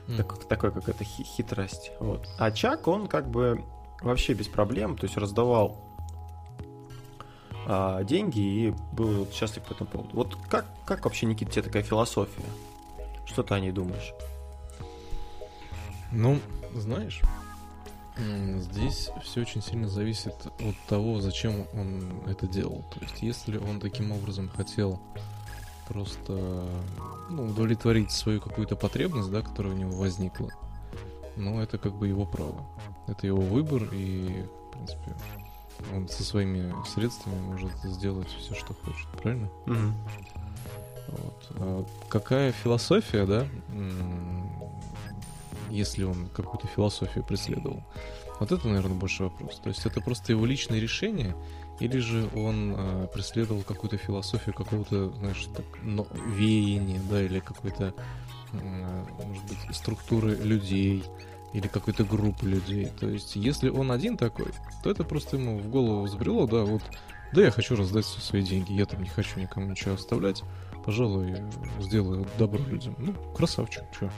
[0.06, 0.16] Mm.
[0.18, 1.90] Так, такой какая-то хитрость.
[1.98, 2.28] Вот.
[2.38, 3.64] А Чак, он как бы
[4.02, 5.76] вообще без проблем, то есть раздавал
[7.66, 10.10] а, деньги и был счастлив по этому поводу.
[10.14, 12.44] Вот как, как вообще, Никита, тебе такая философия?
[13.26, 14.14] Что ты о ней думаешь?
[16.12, 16.38] Ну,
[16.74, 17.20] знаешь,
[18.18, 22.84] здесь все очень сильно зависит от того, зачем он это делал.
[22.94, 25.00] То есть, если он таким образом хотел
[25.88, 26.68] просто
[27.28, 30.50] ну, удовлетворить свою какую-то потребность, да, которая у него возникла,
[31.36, 32.66] ну, это как бы его право.
[33.06, 35.14] Это его выбор, и, в принципе,
[35.94, 39.48] он со своими средствами может сделать все, что хочет, правильно?
[39.66, 39.94] Мгм.
[41.08, 41.46] Вот.
[41.56, 43.46] А какая философия, да,
[45.70, 47.82] если он какую-то философию преследовал?
[48.38, 49.60] Вот это, наверное, больше вопрос.
[49.62, 51.34] То есть это просто его личное решение,
[51.80, 57.94] или же он э, преследовал какую-то философию какого-то, знаешь, так, но, веяния, да, или какой-то,
[58.62, 61.04] может быть, структуры людей,
[61.56, 62.90] или какой-то группы людей.
[63.00, 66.82] То есть, если он один такой, то это просто ему в голову взбрело, да, вот,
[67.32, 70.42] да, я хочу раздать все свои деньги, я там не хочу никому ничего оставлять,
[70.84, 71.36] пожалуй,
[71.80, 72.94] сделаю добро людям.
[72.98, 74.10] Ну, красавчик, чё.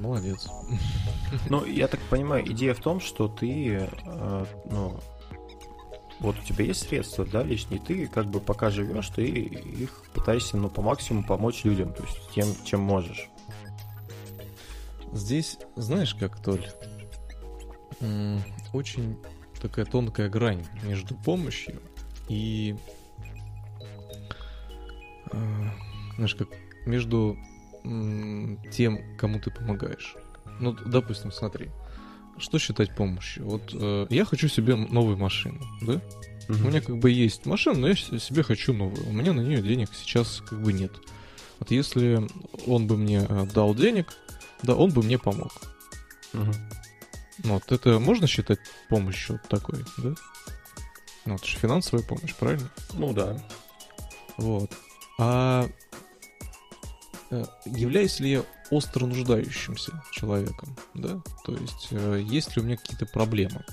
[0.00, 0.48] Молодец.
[1.48, 5.00] Ну, я так понимаю, идея в том, что ты, э, ну,
[6.20, 10.56] вот у тебя есть средства, да, лишние, ты как бы пока живешь, ты их пытаешься,
[10.56, 13.30] ну, по максимуму помочь людям, то есть тем, чем можешь.
[15.14, 16.66] Здесь, знаешь как, Толь,
[18.72, 19.16] очень
[19.62, 21.80] такая тонкая грань между помощью
[22.28, 22.76] и,
[25.30, 25.70] э,
[26.16, 26.48] знаешь, как
[26.84, 27.38] между
[28.72, 30.16] тем, кому ты помогаешь.
[30.58, 31.70] Ну, допустим, смотри,
[32.38, 33.44] что считать помощью?
[33.44, 36.00] Вот э, я хочу себе новую машину, да?
[36.48, 39.08] У меня как бы есть машина, но я себе хочу новую.
[39.08, 40.92] У меня на нее денег сейчас как бы нет.
[41.60, 42.26] Вот если
[42.66, 44.16] он бы мне э, дал денег,
[44.62, 45.52] да, он бы мне помог.
[46.32, 46.52] Ну,
[47.38, 50.14] Вот это можно считать помощью такой, да?
[51.24, 52.70] Ну, это же финансовая помощь, правильно?
[52.92, 53.36] Ну да.
[54.36, 54.70] Вот.
[55.18, 55.68] А
[57.30, 61.20] э, являюсь ли я остро нуждающимся человеком, да?
[61.44, 63.64] То есть, э, есть ли у меня какие-то проблемы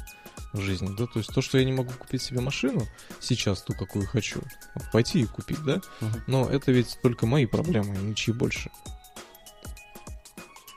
[0.54, 1.08] в жизни, да?
[1.08, 2.88] То есть, то, что я не могу купить себе машину
[3.20, 4.42] сейчас, ту, какую хочу,
[4.76, 5.82] вот пойти и купить, да?
[6.00, 6.24] Мгм.
[6.28, 8.70] Но это ведь только мои проблемы, ничьи больше.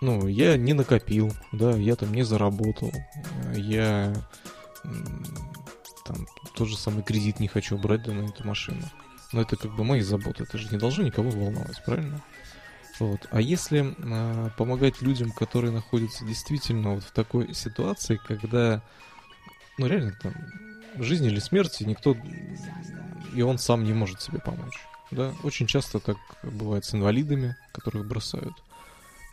[0.05, 4.12] Ну, я не накопил, да, я там не заработал, э, я
[6.05, 8.83] там тот же самый кредит не хочу брать да, на эту машину.
[9.33, 12.21] Но это как бы мои заботы, это же не должно никого волновать, правильно?
[13.01, 13.27] Вот.
[13.31, 18.83] А если а, помогать людям, которые находятся действительно вот в такой ситуации, когда,
[19.79, 20.35] ну реально там
[20.97, 22.14] жизнь или смерть, и никто,
[23.35, 24.87] и он сам не может себе помочь.
[25.11, 28.53] Да, очень часто так бывает с инвалидами, которых бросают.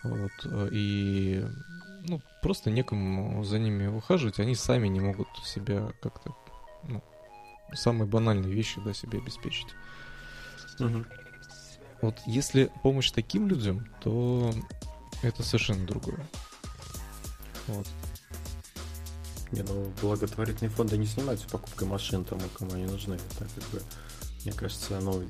[0.04, 1.46] Вот, э, и
[2.08, 6.36] ну, просто некому за ними ухаживать, они сами не могут себя как-то,
[6.84, 7.04] ну,
[7.74, 9.68] самые банальные вещи, да, себе обеспечить.
[10.80, 11.06] Мгм.
[12.02, 14.54] Вот если помощь таким людям, то
[15.22, 16.26] это совершенно другое.
[17.68, 17.88] Вот.
[19.52, 23.16] Не, ну благотворительные фонды не занимаются покупкой машин тому, кому они нужны.
[23.16, 23.82] Это как бы,
[24.44, 25.24] мне кажется, ну,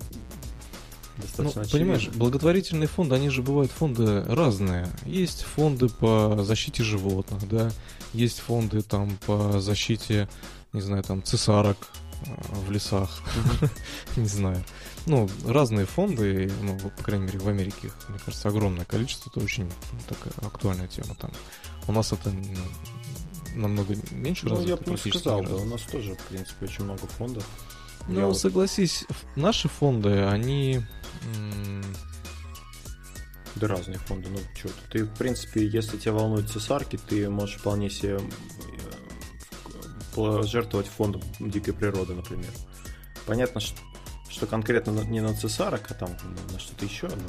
[1.17, 2.19] Ну, достаточно понимаешь, очевидно.
[2.19, 4.88] благотворительные фонды, они же бывают фонды разные.
[5.06, 7.71] Есть фонды по защите животных, да,
[8.13, 10.28] есть фонды там по защите,
[10.74, 11.78] не знаю, там цесарок
[12.26, 12.32] э,
[12.65, 13.21] в лесах,
[14.15, 14.63] не знаю.
[15.06, 19.39] Ну, разные фонды, ну, по крайней мере, в Америке их, мне кажется, огромное количество, это
[19.39, 21.32] очень ну, такая актуальная тема там.
[21.88, 22.56] У нас это ну,
[23.56, 26.84] намного меньше Ну, я развито, бы не сказал, да, у нас тоже, в принципе, очень
[26.84, 27.45] много фондов.
[28.07, 30.81] Ну, Я согласись, наши фонды, они...
[33.55, 34.99] Да разные фонды, ну что ты.
[34.99, 38.19] Ты, в принципе, если тебя волнуют цесарки, ты можешь вполне себе э,
[40.15, 42.49] пожертвовать фондом дикой природы, например.
[43.25, 43.77] Понятно, что,
[44.29, 47.27] что конкретно не на цесарок, а там на, на что-то еще, но...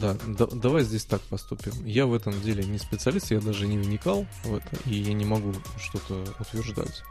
[0.00, 1.84] Да, да- давай здесь так поступим.
[1.84, 5.24] Я в этом деле не специалист, я даже не вникал в это, и я не
[5.24, 7.02] могу что-то утверждать.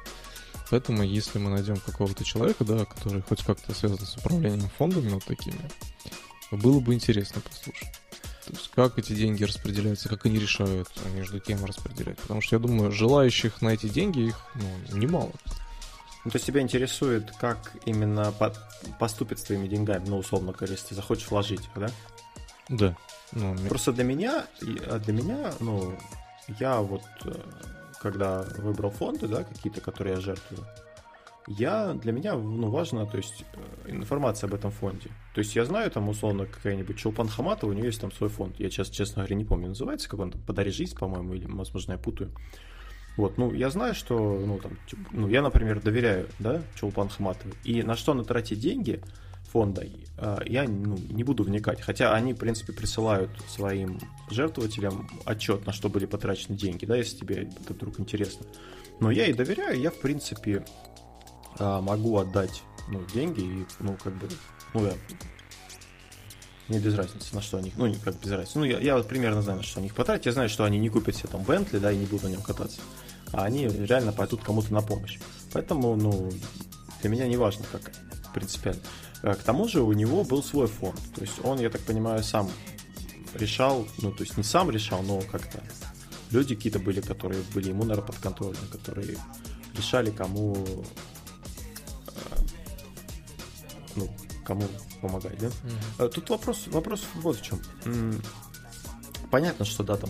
[0.69, 5.23] Поэтому, если мы найдем какого-то человека, да, который хоть как-то связан с управлением фондами вот
[5.25, 5.59] такими,
[6.51, 7.91] было бы интересно послушать.
[8.45, 12.17] То есть, как эти деньги распределяются, как они решают, а между кем распределять.
[12.17, 15.31] Потому что я думаю, желающих на эти деньги их ну, немало.
[16.25, 18.53] Ну, то есть тебя интересует, как именно по-
[18.99, 21.89] поступит с твоими деньгами, ну, условно говоря, если ты захочешь вложить, их, да?
[22.69, 22.97] Да.
[23.31, 24.45] Ну, Просто для меня,
[24.87, 25.95] а для меня, ну,
[26.59, 27.33] я вот, э,
[28.01, 30.65] когда выбрал фонды, да, какие-то, которые я жертвую,
[31.47, 35.09] я, для меня, ну, важно, то есть, э, информация об этом фонде.
[35.33, 38.59] То есть, я знаю, там, условно, какая-нибудь Чулпан Хаматова, у нее есть там свой фонд.
[38.59, 41.93] Я сейчас, честно говоря, не помню, называется, как он там, «Подари жизнь», по-моему, или, возможно,
[41.93, 42.31] я путаю.
[43.17, 44.77] Вот, ну, я знаю, что, ну, там,
[45.11, 47.55] ну, я, например, доверяю, да, Чулпан Хаматовой.
[47.63, 49.01] И на что она тратит деньги
[49.51, 49.85] фонда,
[50.17, 51.81] а, я ну, не буду вникать.
[51.81, 57.17] Хотя они, в принципе, присылают своим жертвователям отчет, на что были потрачены деньги, да, если
[57.17, 58.45] тебе это вдруг интересно.
[58.99, 60.65] Но я ей доверяю, я, в принципе,
[61.57, 64.27] а, могу отдать ну, деньги и, ну, как бы,
[64.73, 64.93] ну, я
[66.69, 68.59] мне без разницы, на что они, ну, не как без разницы.
[68.59, 70.27] Ну, я, я примерно знаю, на что они потратят.
[70.27, 72.41] Я знаю, что они не купят себе там Бентли, да, и не будут на нем
[72.43, 72.79] кататься.
[73.33, 75.17] а они реально пойдут кому-то на помощь.
[75.51, 76.31] Поэтому, ну,
[77.01, 77.91] для меня не важно, как
[78.33, 78.81] принципиально.
[79.21, 80.99] К тому же у него был свой фонд.
[81.15, 82.49] То есть он, я так понимаю, сам
[83.35, 85.61] решал, ну, то есть не сам решал, но как-то
[86.31, 89.17] люди какие-то были, которые были ему, наверное, подконтрольны, которые
[89.75, 90.55] решали, кому
[93.95, 94.09] ну,
[94.45, 94.63] кому
[95.01, 95.47] помогать, да?
[95.47, 96.09] Mm-hmm.
[96.09, 97.61] Тут вопрос, вопрос вот в чем.
[99.31, 100.09] Понятно, что да, там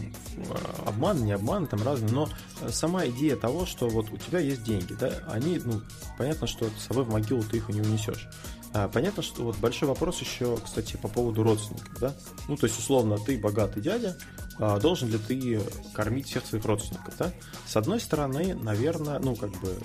[0.86, 2.30] обман, не обман, там разные, но
[2.70, 5.82] сама идея того, что вот у тебя есть деньги, да, они, ну,
[6.18, 8.28] понятно, что с собой в могилу ты их не унесешь.
[8.74, 12.16] А, понятно, что вот большой вопрос еще, кстати, по поводу родственников, да?
[12.48, 14.16] Ну, то есть, условно, ты богатый дядя,
[14.60, 15.62] а должен ли ты
[15.94, 17.32] кормить всех своих родственников, да?
[17.66, 19.76] С одной стороны, наверное, ну, как бы,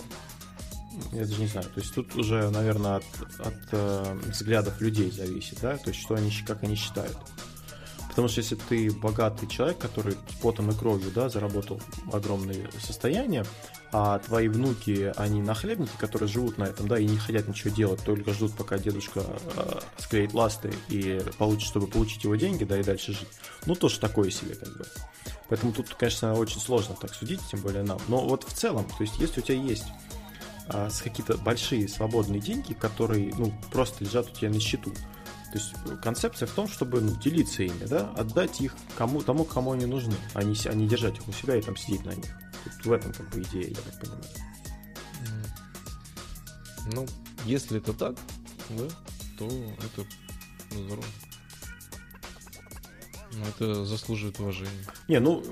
[1.13, 1.67] я даже не знаю.
[1.75, 3.05] То есть тут уже, наверное, от,
[3.39, 7.17] от э, взглядов людей зависит, да, то есть что они, как они считают.
[8.14, 11.81] Потому что если ты богатый человек, который потом и кровью, да, заработал
[12.12, 13.44] огромные состояния,
[13.90, 18.05] а твои внуки, они нахлебники, которые живут на этом, да, и не хотят ничего делать,
[18.05, 19.24] только ждут, пока дедушка
[19.57, 23.29] э, склеит ласты и получит, чтобы получить его деньги, да, и дальше жить.
[23.66, 24.87] Ну, тоже такое себе, как бы.
[25.48, 27.98] Поэтому тут, конечно, очень сложно так судить, тем более нам.
[28.07, 29.87] Но вот в целом, то есть, если у тебя есть
[30.68, 34.92] с какие-то большие свободные деньги, которые ну, просто лежат у тебя на счету.
[35.55, 39.71] То есть концепция в том, чтобы ну, делиться ими, да, отдать их кому, тому, кому
[39.71, 42.37] они нужны, а не, а не держать их у себя и там сидеть на них.
[42.64, 44.25] Вот в этом как бы идея, я так понимаю.
[46.93, 47.07] Ну,
[47.45, 48.17] если это так,
[48.71, 48.88] да,
[49.38, 50.09] то это
[50.73, 51.07] здорово.
[53.35, 54.85] Но это заслуживает уважения.
[55.07, 55.45] Не, ну,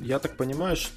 [0.00, 0.92] я так понимаю, что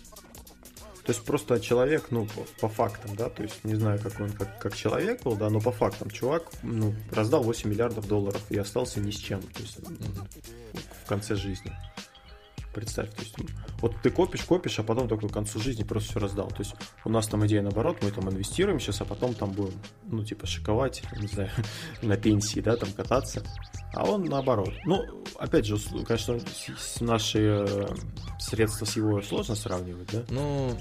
[1.06, 2.28] то есть просто человек, ну,
[2.62, 5.60] по, фактам, да, то есть не знаю, как он как, как человек был, да, но
[5.60, 9.80] по фактам чувак, ну, раздал 8 миллиардов долларов и остался ни с чем, то есть
[11.04, 11.72] в конце жизни.
[12.74, 13.36] Представь, то есть
[13.82, 16.48] вот ты копишь, копишь, а потом только к концу жизни просто все раздал.
[16.48, 19.74] То есть у нас там идея наоборот, мы там инвестируем сейчас, а потом там будем,
[20.06, 21.50] ну, типа, шиковать, не знаю,
[22.02, 23.44] на пенсии, да, там кататься.
[23.94, 24.74] А он наоборот.
[24.86, 26.40] Ну, опять же, конечно,
[27.00, 27.88] наши э,
[28.40, 30.24] средства с его сложно сравнивать, да?
[30.30, 30.76] Ну,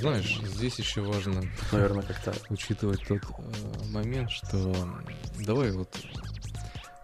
[0.00, 4.74] знаешь, здесь еще важно, наверное, как-то учитывать тот э, момент, что
[5.38, 5.94] давай вот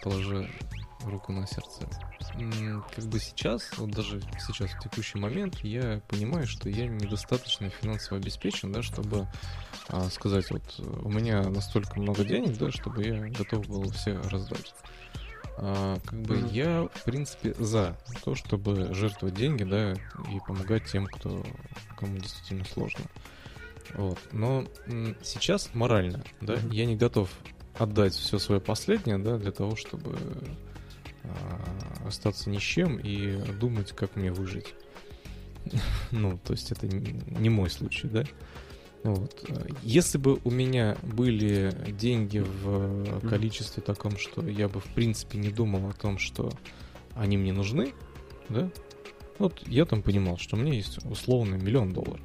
[0.03, 0.49] положи
[1.09, 1.89] руку на сердце
[2.95, 8.19] как бы сейчас, вот даже сейчас, в текущий момент, я понимаю, что я недостаточно финансово
[8.19, 9.27] обеспечен, да, чтобы
[9.89, 10.63] а, сказать, вот
[11.03, 14.75] у меня настолько много денег, да, чтобы я готов был все раздать.
[15.59, 16.53] А, как бы mm-hmm.
[16.53, 21.45] я, в принципе, за то, чтобы жертвовать деньги, да, и помогать тем, кто
[21.99, 23.05] кому действительно сложно.
[23.95, 24.19] Вот.
[24.33, 24.65] Но
[25.23, 26.75] сейчас морально, да, mm-hmm.
[26.75, 27.31] я не готов
[27.79, 30.17] отдать все свое последнее, да, для того, чтобы
[32.07, 34.75] остаться ни с чем и думать, как мне выжить.
[36.11, 38.25] ну, то есть это не мой случай, да?
[39.05, 39.51] Вот.
[39.83, 45.51] Если бы у меня были деньги в количестве таком, что я бы в принципе не
[45.51, 46.53] думал о том, что
[47.15, 47.93] они мне нужны,
[48.49, 48.71] да,
[49.39, 52.21] вот я там понимал, что меня есть условно миллион долларов,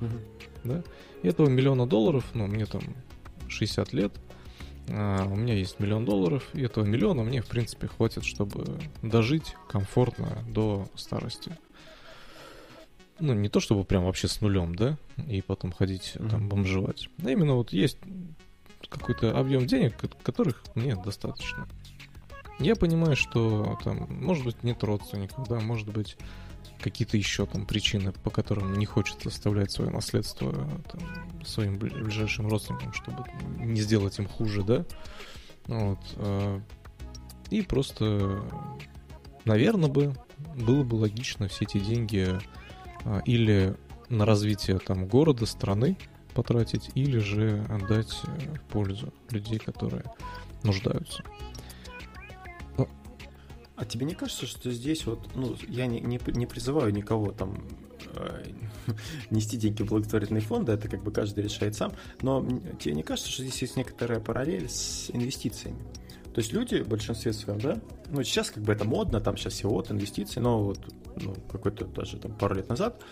[0.63, 0.83] да,
[1.23, 2.83] и этого миллиона долларов, ну, мне там
[3.47, 4.13] 60 лет,
[4.89, 9.55] а, у меня есть миллион долларов, и этого миллиона мне, в принципе, хватит, чтобы дожить
[9.69, 11.57] комфортно до старости.
[13.19, 14.97] Ну, не то чтобы прям вообще с нулем, да,
[15.27, 16.29] и потом ходить mm-hmm.
[16.29, 17.09] там бомжевать.
[17.23, 17.97] А именно вот есть
[18.89, 21.67] какой-то объем денег, которых мне достаточно.
[22.59, 26.17] Я понимаю, что там, может быть, нет родственников, да, может быть,
[26.79, 30.53] какие-то еще там причины, по которым не хочется оставлять свое наследство
[30.91, 33.25] там, своим ближайшим родственникам, чтобы
[33.59, 34.85] не сделать им хуже, да.
[35.67, 35.99] Вот.
[36.15, 36.59] Э,
[37.49, 38.43] и просто,
[39.45, 40.15] наверное, бы
[40.55, 42.39] было бы логично все эти деньги
[43.05, 43.75] э, или
[44.09, 45.97] на развитие там города, страны
[46.33, 50.03] потратить, или же отдать э, в пользу людей, которые
[50.63, 51.23] нуждаются.
[53.77, 57.63] А тебе не кажется, что здесь вот, ну, я не, не, не призываю никого там
[58.15, 58.43] э,
[59.29, 62.43] нести деньги в благотворительные фонды, это как бы каждый решает сам, но
[62.79, 65.77] тебе не кажется, что здесь есть некоторая параллель с инвестициями?
[66.33, 69.53] То есть люди в большинстве своем, да, ну сейчас как бы это модно, там сейчас
[69.53, 70.79] все вот инвестиции, но вот
[71.15, 73.03] ну, какой-то даже там пару лет назад,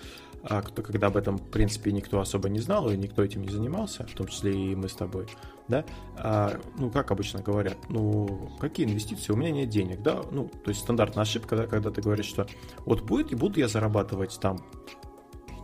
[0.41, 3.49] а, кто, когда об этом в принципе никто особо не знал и никто этим не
[3.49, 5.28] занимался, в том числе и мы с тобой,
[5.67, 5.86] да,
[6.17, 10.69] а, ну как обычно говорят, ну какие инвестиции, у меня нет денег, да, ну то
[10.69, 12.47] есть стандартная ошибка, да, когда ты говоришь, что
[12.86, 14.60] вот будет и буду я зарабатывать там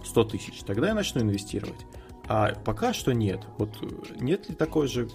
[0.04, 1.86] 100 тысяч, тогда я начну инвестировать.
[2.28, 3.46] А пока что нет.
[3.58, 3.76] Вот
[4.20, 5.10] нет ли такой же,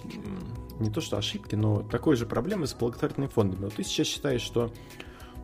[0.79, 3.63] не то что ошибки, но такой же проблемы с благотворительными фондами.
[3.65, 4.71] Вот ты сейчас считаешь, что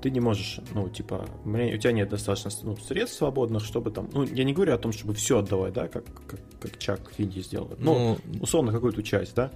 [0.04, 4.24] ты не можешь, ну, типа, у тебя нет достаточно ну, средств свободных, чтобы там, ну,
[4.24, 7.72] я не говорю о том, чтобы все отдавать, да, как, как, как Чак Финди сделал,
[7.80, 9.50] но, ну, условно, какую-то часть, да.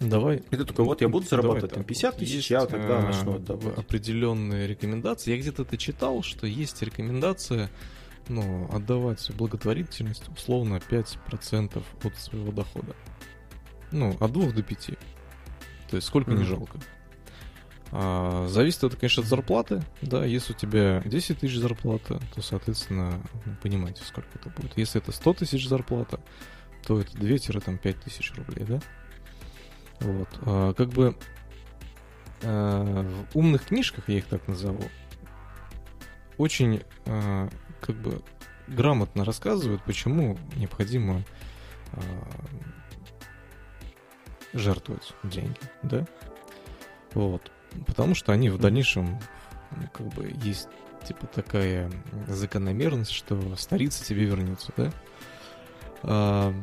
[0.00, 0.42] Давай.
[0.50, 3.78] И ты такой, вот я буду зарабатывать там 50 тысяч, есть, я тогда начну отдавать.
[3.78, 5.30] Определенные рекомендации.
[5.30, 7.70] Я где-то это читал, что есть рекомендация
[8.28, 12.96] ну, отдавать благотворительность условно 5% от своего дохода.
[13.92, 14.86] Ну, от 2 до 5.
[15.90, 16.38] То есть сколько mm-hmm.
[16.38, 16.78] не жалко.
[17.90, 19.82] А, зависит это, конечно, от зарплаты.
[20.02, 24.76] Да, если у тебя 10 тысяч зарплата, то, соответственно, ну, понимаете, сколько это будет.
[24.76, 26.20] Если это 100 тысяч зарплата,
[26.86, 28.80] то это 2-5 тысяч рублей, да?
[30.00, 30.28] Вот.
[30.42, 31.16] А, как бы
[32.42, 34.84] а, в умных книжках, я их так назову,
[36.36, 38.22] очень как бы
[38.68, 41.24] грамотно рассказывают, почему необходимо
[44.52, 46.06] жертвовать деньги, да?
[47.14, 47.50] Вот.
[47.86, 49.18] Потому что они в дальнейшем,
[49.92, 50.68] как бы, есть
[51.04, 51.90] типа такая
[52.26, 54.90] закономерность, что старица тебе вернется, да?
[56.02, 56.54] А,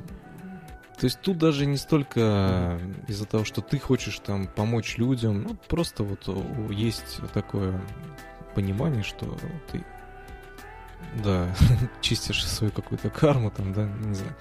[0.99, 5.57] то есть тут даже не столько из-за того, что ты хочешь там помочь людям, ну
[5.67, 6.27] просто вот
[6.71, 7.81] есть такое
[8.53, 9.37] понимание, что
[9.71, 9.83] ты
[11.23, 11.53] да,
[12.01, 14.35] чистишь свою какую-то карму там, да, не знаю.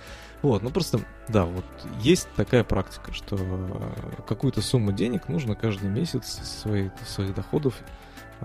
[0.44, 1.64] Вот, ну просто, да, вот
[2.00, 7.74] есть такая практика, что э, какую-то сумму денег нужно каждый месяц своих, своих доходов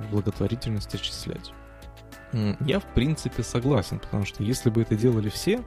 [0.09, 1.51] благотворительность отчислять.
[2.61, 5.61] Я, в принципе, согласен, потому что если бы это делали все,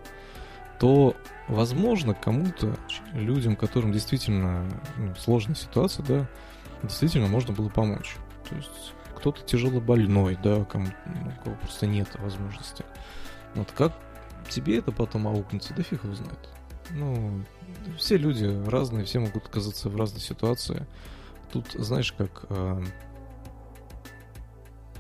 [0.81, 1.15] то,
[1.49, 2.77] возможно, кому-то,
[3.13, 4.67] людям, которым действительно
[4.97, 6.27] ну, сложная ситуация, да,
[6.83, 8.17] действительно можно было помочь.
[8.49, 12.87] То есть кто-то тяжело больной, да, кому, ну, у кого просто нет возможности.
[13.55, 13.93] Вот как
[14.49, 16.49] тебе это потом аукнется, да фиг его знает.
[16.91, 17.45] Ну,
[17.97, 20.87] все люди разные, все могут оказаться в разной ситуации.
[21.53, 22.47] Тут, знаешь, как...
[22.51, 22.83] Э,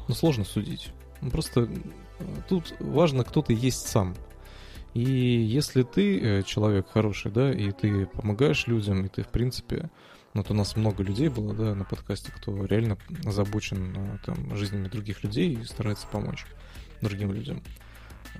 [0.08, 0.92] ну, сложно судить.
[1.20, 4.14] Ну, просто э, тут важно, кто ты есть сам.
[4.94, 9.90] И если ты э, человек хороший, да, и ты помогаешь людям, и ты, в принципе,
[10.34, 14.88] вот у нас много людей было, да, на подкасте, кто реально озабочен а, там, жизнями
[14.88, 16.46] других людей и старается помочь
[17.02, 17.62] другим людям.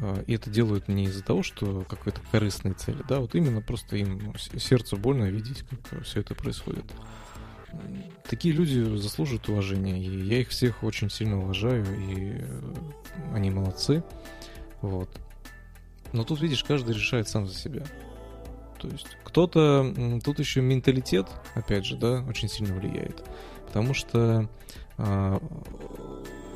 [0.01, 3.97] А, и это делают не из-за того, что какой-то корыстной цели, да, вот именно просто
[3.97, 6.85] им сердцу больно видеть, как все это происходит.
[8.29, 12.73] Такие люди заслуживают уважения, и я их всех очень сильно уважаю, и э,
[13.33, 14.05] они молодцы.
[14.81, 15.09] Вот.
[16.13, 17.83] Но тут, видишь, каждый решает сам за себя.
[18.79, 20.21] То есть кто-то...
[20.23, 23.25] Тут еще менталитет, опять же, да, очень сильно влияет.
[23.67, 24.49] Потому что
[24.99, 25.39] э,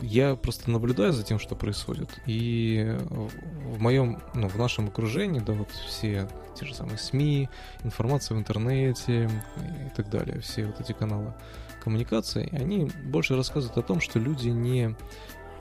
[0.01, 2.11] я просто наблюдаю за тем, что происходит.
[2.27, 6.29] И в моем, ну, в нашем окружении, да, вот все
[6.59, 7.49] те же самые СМИ,
[7.85, 11.35] информация в интернете и так далее, все вот эти каналы
[11.83, 14.97] коммуникации, они больше рассказывают о том, что люди не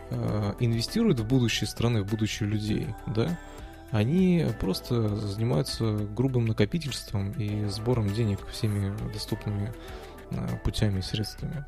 [0.09, 3.37] э, инвестируют в будущее страны, в будущее людей, да,
[3.91, 9.73] они просто занимаются грубым накопительством и сбором денег всеми доступными
[10.31, 11.65] а, путями и средствами.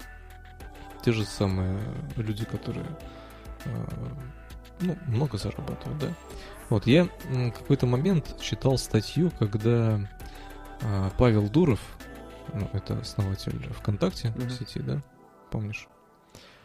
[1.07, 1.79] Те же самые
[2.17, 2.85] люди, которые
[3.63, 3.87] а,
[4.81, 6.13] ну, много зарабатывают, да.
[6.67, 10.05] Вот, я в какой-то момент читал статью, когда
[10.81, 11.79] а, Павел Дуров,
[12.53, 14.49] ну, это основатель ВКонтакте угу.
[14.49, 15.01] сети, да,
[15.49, 15.87] помнишь?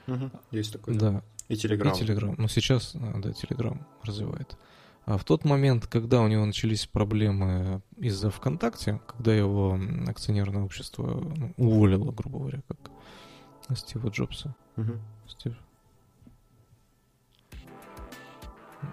[0.08, 0.32] Угу.
[0.50, 0.96] Есть такой.
[0.96, 1.22] Да.
[1.46, 1.94] И Телеграм.
[1.94, 2.34] И Телеграм.
[2.36, 4.58] Но сейчас, да, Телеграм развивает.
[5.04, 9.78] А в тот момент, когда у него начались проблемы из-за ВКонтакте, когда его
[10.08, 12.90] акционерное общество ну, уволило, грубо говоря, как
[13.74, 14.54] Стива Джобса.
[14.76, 14.92] Угу.
[15.28, 15.54] Стив.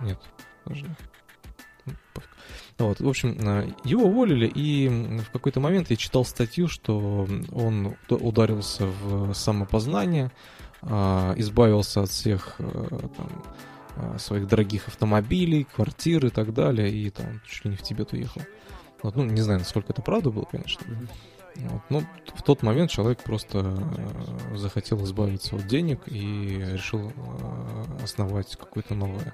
[0.01, 0.19] Нет,
[0.63, 0.87] подожди.
[2.77, 7.97] Вот, в общем, э, его уволили, и в какой-то момент я читал статью, что он
[8.09, 10.31] ударился в самопознание,
[10.81, 17.41] а, избавился от всех э, там, своих дорогих автомобилей, квартир и так далее, и там
[17.45, 18.41] чуть ли не в Тибет уехал.
[19.03, 20.85] Вот, ну, не знаю, насколько это правда было, конечно.
[21.67, 22.01] Вот, но
[22.35, 28.95] в тот момент человек просто э, захотел избавиться от денег и решил э, основать какую-то
[28.95, 29.33] новую,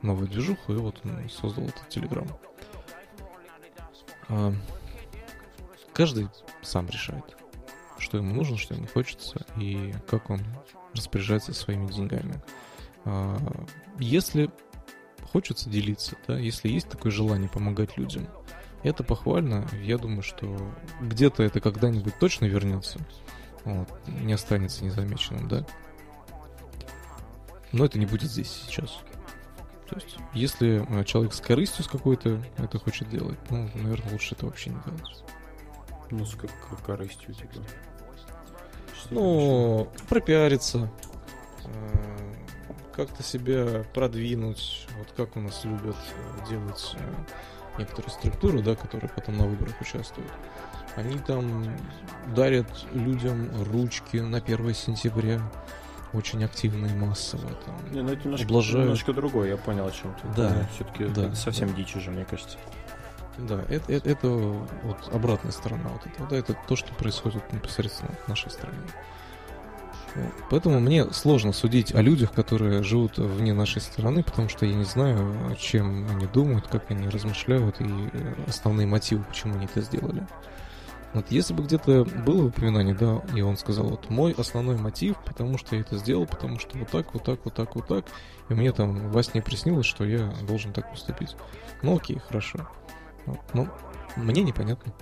[0.00, 2.26] новую движуху, и вот он создал этот Телеграм.
[4.28, 4.52] Э,
[5.92, 6.28] каждый
[6.62, 7.36] сам решает,
[7.98, 10.40] что ему нужно, что ему хочется, и как он
[10.94, 12.42] распоряжается своими деньгами.
[13.98, 14.50] Если
[15.32, 18.26] хочется делиться, да, если есть такое желание помогать людям,
[18.88, 19.66] это похвально.
[19.82, 20.56] Я думаю, что
[21.00, 22.98] где-то это когда-нибудь точно вернется.
[23.64, 25.66] Вот, не останется незамеченным, да.
[27.72, 28.98] Но это не будет здесь сейчас.
[29.88, 34.34] То есть, если э, человек с корыстью с какой-то это хочет делать, ну, наверное, лучше
[34.34, 35.24] это вообще не делать.
[36.10, 36.50] Ну, с как
[36.84, 37.60] корыстью, типа.
[39.10, 40.90] Ну, пропиариться,
[41.64, 42.34] э,
[42.94, 45.96] как-то себя продвинуть, вот как у нас любят
[46.48, 46.96] делать
[47.78, 50.30] некоторые структуры, да, которые потом на выборах участвуют.
[50.96, 51.64] Они там
[52.34, 55.40] дарят людям ручки на 1 сентября,
[56.12, 57.48] очень активно и массово.
[57.64, 58.84] Там, Не, ну это немножко, облажают.
[58.84, 60.28] немножко другое, я понял о чем ты.
[60.36, 60.68] Да.
[60.74, 61.34] Все-таки да.
[61.34, 62.58] совсем дичь уже, мне кажется.
[63.38, 68.10] Да, это, это, это вот обратная сторона вот этого, да, это то, что происходит непосредственно
[68.24, 68.78] в нашей стране.
[70.50, 74.84] Поэтому мне сложно судить о людях, которые живут вне нашей страны, потому что я не
[74.84, 78.10] знаю, чем они думают, как они размышляют и
[78.46, 80.26] основные мотивы, почему они это сделали.
[81.14, 85.56] Вот если бы где-то было упоминание, да, и он сказал, вот мой основной мотив, потому
[85.56, 88.04] что я это сделал, потому что вот так, вот так, вот так, вот так,
[88.50, 91.34] и мне там во сне приснилось, что я должен так поступить.
[91.82, 92.68] Ну окей, хорошо.
[93.24, 93.68] Вот, ну,
[94.16, 94.92] мне непонятно.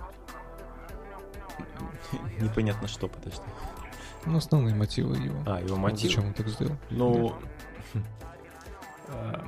[2.41, 3.43] Непонятно что, подожди.
[4.27, 5.43] Ну, основные мотивы его.
[5.47, 6.09] А, его мотивы?
[6.09, 6.77] Зачем он так сделал?
[6.91, 7.35] Ну...
[9.09, 9.47] А,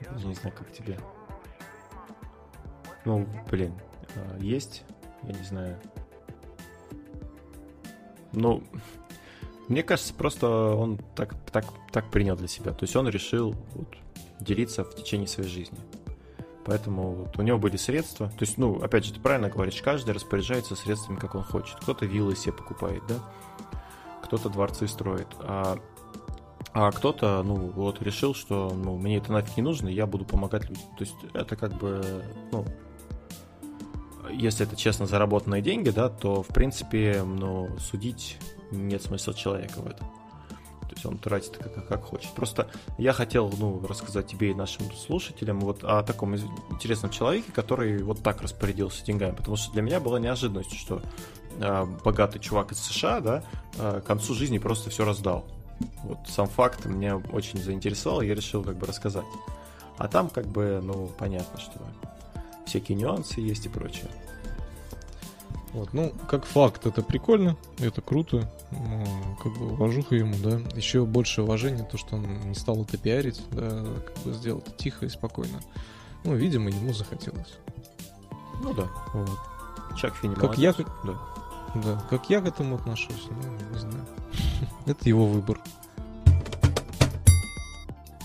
[0.00, 0.98] я не знаю, как тебе.
[3.04, 3.72] Ну, блин,
[4.16, 4.82] а, есть,
[5.22, 5.78] я не знаю.
[8.32, 8.62] Ну,
[9.68, 12.72] мне кажется, просто он так, так, так принял для себя.
[12.72, 13.96] То есть он решил вот,
[14.40, 15.78] делиться в течение своей жизни.
[16.64, 18.28] Поэтому вот у него были средства.
[18.28, 21.76] То есть, ну, опять же, ты правильно говоришь, каждый распоряжается средствами, как он хочет.
[21.80, 23.16] Кто-то виллы себе покупает, да?
[24.24, 25.28] Кто-то дворцы строит.
[25.40, 25.78] А,
[26.72, 30.68] а кто-то, ну, вот решил, что, ну, мне это нафиг не нужно, я буду помогать
[30.68, 30.84] людям.
[30.98, 32.64] То есть это как бы, ну,
[34.30, 38.38] если это честно заработанные деньги, да, то, в принципе, ну, судить
[38.70, 40.19] нет смысла человека в этом.
[41.00, 42.30] То есть он тратит как, как хочет.
[42.32, 48.02] Просто я хотел, ну, рассказать тебе и нашим слушателям вот о таком интересном человеке, который
[48.02, 49.34] вот так распорядился деньгами.
[49.34, 51.00] Потому что для меня была неожиданность, что
[51.58, 53.44] э, богатый чувак из США, да,
[53.78, 55.46] э, к концу жизни просто все раздал.
[56.02, 59.24] Вот сам факт меня очень заинтересовал, я решил как бы рассказать.
[59.96, 61.80] А там как бы, ну, понятно, что
[62.66, 64.08] всякие нюансы есть и прочее.
[65.72, 70.60] Вот, ну, как факт, это прикольно, это круто, ну, как бы уважуха ему, да.
[70.76, 74.72] Еще больше уважения, то, что он не стал это пиарить, да, как бы сделал это
[74.72, 75.60] тихо и спокойно.
[76.24, 77.54] Ну, видимо, ему захотелось.
[78.62, 78.88] Ну да.
[79.14, 79.38] Вот.
[79.96, 80.72] Чак Финни как я,
[81.04, 81.20] да.
[81.74, 84.06] да, как я к этому отношусь, ну, не знаю.
[84.86, 85.60] это его выбор.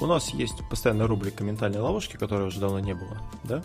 [0.01, 3.61] У нас есть постоянная рубрика «Ментальные ловушки», которой уже давно не было, да?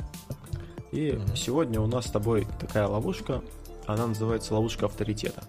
[0.93, 1.37] И mm-hmm.
[1.37, 3.43] сегодня у нас с тобой такая ловушка
[3.87, 5.43] она называется ловушка авторитета.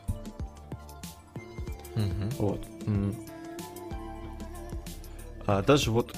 [1.95, 2.45] Угу.
[2.45, 2.67] Вот.
[5.47, 6.15] А даже вот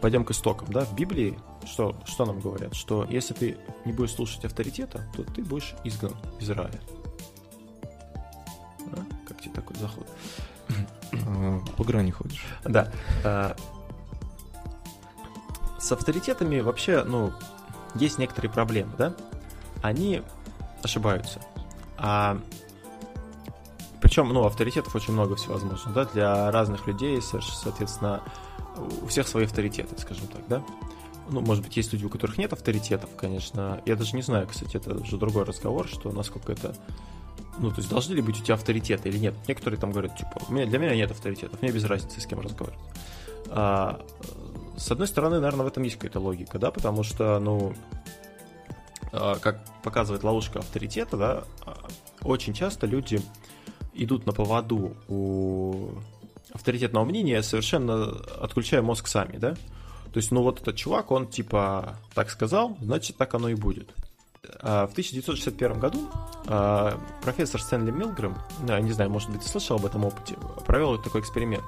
[0.00, 2.74] пойдем к истокам, да, в Библии что, что нам говорят?
[2.74, 6.80] Что если ты не будешь слушать авторитета, то ты будешь изгнан из рая.
[8.92, 8.98] А?
[9.26, 10.06] Как тебе такой заход?
[11.26, 12.44] А, по грани ходишь.
[12.64, 12.92] Да.
[13.24, 13.56] А,
[15.78, 17.32] с авторитетами вообще, ну,
[17.94, 19.14] есть некоторые проблемы, да?
[19.82, 20.22] Они
[20.82, 21.40] ошибаются.
[21.98, 22.38] А
[24.00, 28.22] причем, ну, авторитетов очень много всевозможных, да, для разных людей, соответственно,
[29.02, 30.62] у всех свои авторитеты, скажем так, да.
[31.30, 33.80] Ну, может быть, есть люди, у которых нет авторитетов, конечно.
[33.86, 36.74] Я даже не знаю, кстати, это уже другой разговор, что насколько это...
[37.58, 39.34] Ну, то есть, должны ли быть у тебя авторитеты или нет.
[39.46, 42.40] Некоторые там говорят, типа, у меня, для меня нет авторитетов, мне без разницы, с кем
[42.40, 42.82] разговаривать.
[43.50, 44.04] А,
[44.76, 47.72] с одной стороны, наверное, в этом есть какая-то логика, да, потому что, ну,
[49.12, 51.76] а, как показывает ловушка авторитета, да, а,
[52.22, 53.20] очень часто люди
[53.94, 55.90] идут на поводу у
[56.52, 58.10] авторитетного мнения, совершенно
[58.40, 59.54] отключая мозг сами, да.
[60.12, 63.90] То есть, ну вот этот чувак, он типа так сказал, значит так оно и будет.
[64.60, 66.08] А, в 1961 году
[67.22, 68.36] профессор Стэнли Милгрэм,
[68.80, 71.64] не знаю, может быть, ты слышал об этом опыте, провел такой эксперимент.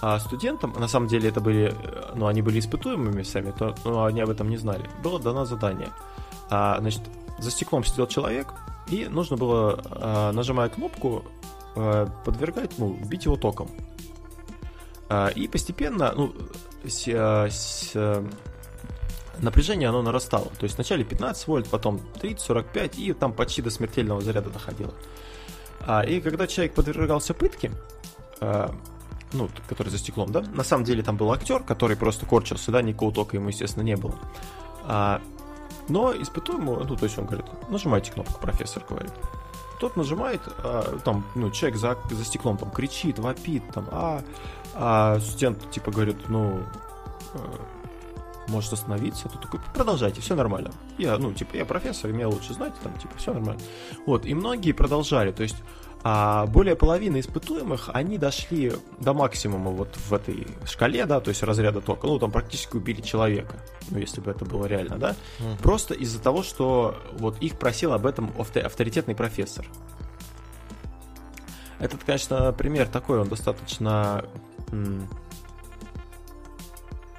[0.00, 1.72] А студентам, на самом деле это были,
[2.16, 5.90] ну, они были испытуемыми сами, то, но они об этом не знали, было дано задание–
[6.52, 7.00] а, значит,
[7.38, 8.48] за стеклом сидел человек,
[8.88, 11.24] и нужно было, а, нажимая кнопку,
[11.74, 13.70] а, подвергать, ну, бить его током.
[15.08, 16.34] А, и постепенно, ну,
[16.86, 18.22] с, с,
[19.38, 20.46] напряжение оно нарастало.
[20.58, 24.94] То есть вначале 15 вольт, потом 30-45, и там почти до смертельного заряда доходило.
[26.06, 27.72] И когда человек подвергался пытке,
[28.40, 32.82] ну, который за стеклом, да, на самом деле там был актер, который просто корчился, да,
[32.82, 34.14] никакого тока ему, естественно, не было.
[35.88, 39.12] Но испытуемому, ну, то есть он говорит, нажимайте кнопку, профессор говорит.
[39.80, 44.22] Тот нажимает, а, там, ну, человек за, за стеклом там кричит, вопит, там, а,
[44.74, 46.60] а студент, типа, говорит, ну,
[47.34, 47.38] э,
[48.48, 50.70] может остановиться, тут такой, продолжайте, все нормально.
[50.98, 53.60] Я, ну, типа, я профессор, меня лучше знать, там, типа, все нормально.
[54.06, 55.56] Вот, и многие продолжали, то есть
[56.04, 61.44] А более половины испытуемых, они дошли до максимума вот в этой шкале, да, то есть
[61.44, 62.08] разряда тока.
[62.08, 63.56] Ну, там практически убили человека,
[63.90, 65.10] ну, если бы это было реально, да.
[65.38, 65.62] Uh-huh.
[65.62, 69.66] Просто из-за того, что вот их просил об этом авторитетный профессор.
[71.78, 74.24] Этот, конечно, пример такой, он достаточно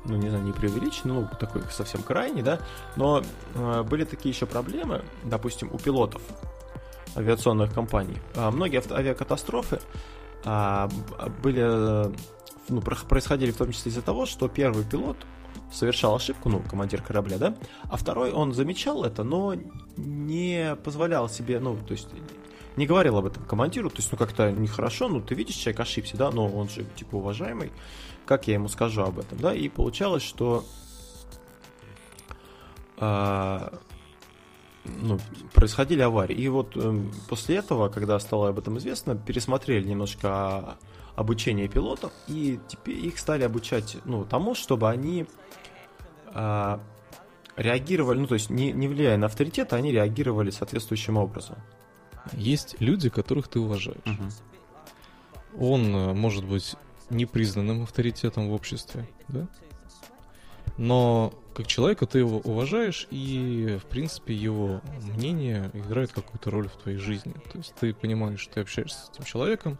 [0.05, 2.59] ну, не знаю, не преувеличен, ну, такой совсем крайний, да,
[2.97, 3.23] но
[3.55, 6.21] э, были такие еще проблемы, допустим, у пилотов
[7.16, 8.18] авиационных компаний.
[8.36, 9.80] А, многие авиакатастрофы
[10.45, 10.89] а,
[11.41, 12.11] были,
[12.70, 15.18] ну, происходили в том числе из-за того, что первый пилот
[15.72, 19.55] совершал ошибку, ну, командир корабля, да, а второй, он замечал это, но
[19.97, 22.09] не позволял себе, ну, то есть
[22.76, 26.18] не говорил об этом командиру, то есть, ну, как-то нехорошо, ну, ты видишь, человек ошибся,
[26.18, 27.72] да, но он же, типа, уважаемый,
[28.26, 30.66] как я ему скажу об этом, да, и получалось, что
[32.97, 33.74] а,
[34.86, 35.19] ну,
[35.53, 36.36] происходили аварии.
[36.36, 40.77] И вот э, после этого, когда стало об этом известно, пересмотрели немножко
[41.15, 45.25] обучение пилотов, и теперь их стали обучать ну, тому, чтобы они
[46.34, 46.79] э,
[47.55, 51.57] реагировали, ну, то есть не, не влияя на авторитет, они реагировали соответствующим образом.
[52.34, 53.97] Есть люди, которых ты уважаешь.
[54.05, 55.65] Угу.
[55.65, 56.75] Он э, может быть
[57.09, 59.47] непризнанным авторитетом в обществе, да?
[60.77, 66.76] Но как человека ты его уважаешь, и, в принципе, его мнение играет какую-то роль в
[66.82, 67.34] твоей жизни.
[67.51, 69.78] То есть ты понимаешь, что ты общаешься с этим человеком,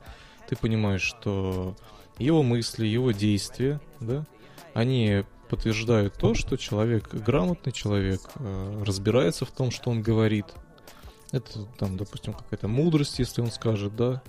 [0.48, 1.76] ты понимаешь, что
[2.18, 4.26] его мысли, его действия, да,
[4.74, 10.46] они подтверждают то, что человек грамотный, человек э, разбирается в том, что он говорит.
[11.32, 14.22] Это там, допустим, какая-то мудрость, если он скажет, да.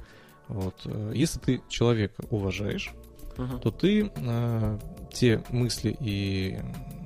[0.49, 0.75] Вот.
[0.85, 2.93] Э, если ты человека уважаешь,
[3.37, 3.59] uh-huh.
[3.61, 4.79] то ты э,
[5.15, 6.59] те мысли и,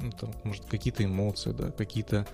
[0.03, 2.27] ну, там, может, какие-то эмоции, да, какие-то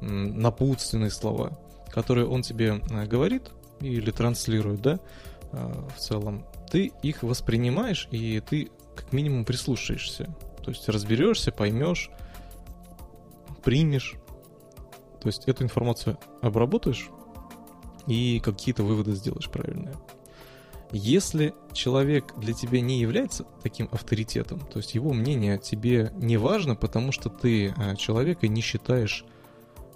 [0.00, 1.58] напутственные слова,
[1.90, 3.50] которые он тебе э, говорит
[3.80, 5.00] или транслирует, да,
[5.52, 10.34] э, в целом, ты их воспринимаешь и ты как минимум прислушаешься.
[10.62, 12.10] То есть разберешься, поймешь,
[13.62, 14.14] примешь.
[15.20, 17.08] То есть эту информацию обработаешь
[18.06, 19.94] и какие-то выводы сделаешь правильные.
[20.92, 26.76] Если человек для тебя не является таким авторитетом, то есть его мнение тебе не важно,
[26.76, 29.24] потому что ты э, человека не считаешь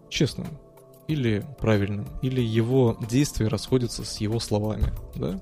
[0.08, 0.48] честным
[1.06, 5.40] или правильным, или его действия расходятся с его словами, да,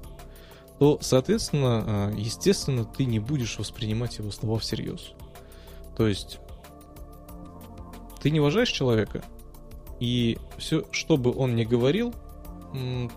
[0.79, 5.13] то, соответственно, э, естественно, ты не будешь воспринимать его слова всерьез.
[5.97, 6.39] То есть
[8.21, 9.25] ты не уважаешь человека,
[9.99, 12.15] и все, что бы он ни говорил,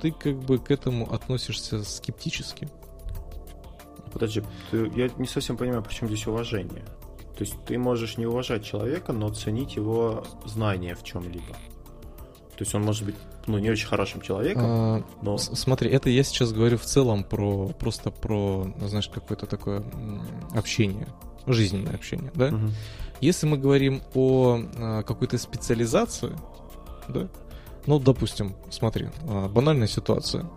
[0.01, 2.69] ты как бы к этому относишься скептически.
[4.11, 6.83] Подожди, ты, я не совсем понимаю, почему здесь уважение.
[7.37, 11.53] То есть ты можешь не уважать человека, но ценить его знания в чем-либо.
[12.57, 13.15] То есть он может быть
[13.47, 15.37] ну, не очень хорошим человеком, а, но...
[15.37, 19.83] Смотри, это я сейчас говорю в целом про просто про, знаешь, какое-то такое
[20.53, 21.07] общение,
[21.47, 22.49] жизненное общение, да?
[22.49, 22.69] Угу.
[23.21, 26.37] Если мы говорим о а, какой-то специализации,
[27.07, 27.27] да,
[27.85, 30.49] ну, допустим, смотри, а, банальная ситуация.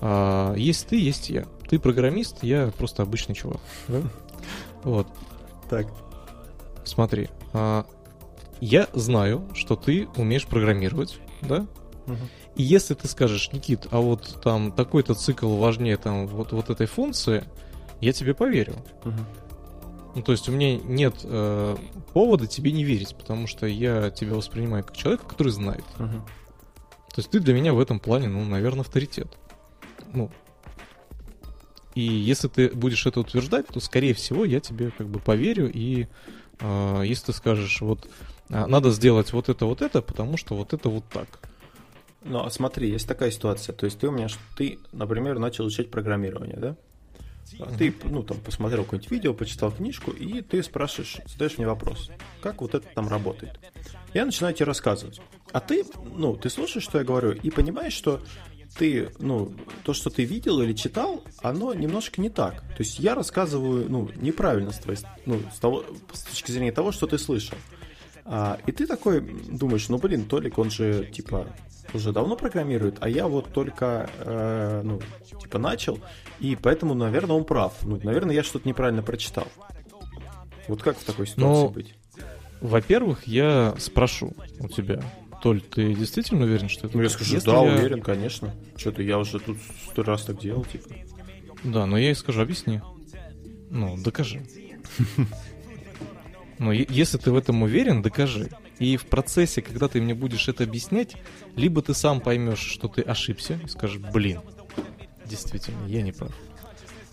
[0.00, 1.46] А, есть ты, есть я.
[1.68, 3.60] Ты программист, я просто обычный чувак.
[3.88, 4.02] Да?
[4.82, 5.06] Вот.
[5.70, 5.86] Так.
[6.84, 7.86] Смотри, а,
[8.60, 11.66] я знаю, что ты умеешь программировать, да?
[12.06, 12.16] Угу.
[12.56, 16.86] И если ты скажешь, Никит, а вот там такой-то цикл важнее там вот, вот этой
[16.86, 17.44] функции,
[18.00, 18.74] я тебе поверю.
[19.04, 19.20] Угу.
[20.16, 21.76] Ну, то есть у меня нет э,
[22.12, 25.84] повода тебе не верить, потому что я тебя воспринимаю как человека, который знает.
[25.98, 26.22] Угу.
[27.14, 29.28] То есть ты для меня в этом плане, ну, наверное, авторитет.
[30.12, 30.30] Ну,
[31.94, 35.70] и если ты будешь это утверждать, то, скорее всего, я тебе как бы поверю.
[35.72, 36.08] И
[36.58, 38.08] э, если ты скажешь, вот,
[38.50, 41.28] а, надо сделать вот это, вот это, потому что вот это вот так.
[42.24, 43.74] Ну, а смотри, есть такая ситуация.
[43.74, 46.76] То есть ты у меня, ты, например, начал изучать программирование, да?
[47.78, 52.10] Ты, ну, там, посмотрел какое-нибудь видео, почитал книжку, и ты спрашиваешь, задаешь мне вопрос,
[52.42, 53.60] как вот это там работает.
[54.14, 55.20] Я начинаю тебе рассказывать.
[55.52, 55.84] А ты,
[56.16, 58.22] ну, ты слушаешь, что я говорю, и понимаешь, что
[58.76, 59.52] ты, ну,
[59.82, 62.60] то, что ты видел или читал, оно немножко не так.
[62.60, 66.92] То есть я рассказываю, ну, неправильно с твоей, ну, с, того, с точки зрения того,
[66.92, 67.58] что ты слышал.
[68.24, 71.46] А, и ты такой думаешь, ну, блин, Толик, он же, типа,
[71.92, 75.00] уже давно программирует, а я вот только, э, ну,
[75.40, 75.98] типа, начал,
[76.40, 77.74] и поэтому, наверное, он прав.
[77.82, 79.46] Ну, наверное, я что-то неправильно прочитал.
[80.66, 81.68] Вот как в такой ситуации Но...
[81.68, 81.94] быть?
[82.64, 85.02] Во-первых, я спрошу у тебя,
[85.42, 86.96] Толь, ты действительно уверен, что это?
[86.96, 87.74] Ну, я скажу, Если да, я...
[87.74, 88.54] уверен, конечно.
[88.74, 89.58] Что-то я уже тут
[89.90, 90.88] сто раз так делал, типа.
[91.62, 92.80] Да, но я и скажу, объясни.
[93.70, 94.42] Ну, докажи.
[96.60, 98.48] Ну, если ты в этом уверен, докажи.
[98.78, 101.16] И в процессе, когда ты мне будешь это объяснять,
[101.56, 104.40] либо ты сам поймешь, что ты ошибся, и скажешь, блин,
[105.26, 106.32] действительно, я не прав.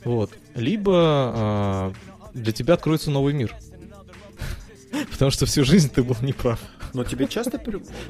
[0.06, 0.32] Вот.
[0.54, 1.94] Либо
[2.34, 3.56] э, для тебя откроется новый мир.
[5.10, 6.60] Потому что всю жизнь ты был неправ.
[6.94, 7.62] Но тебе часто,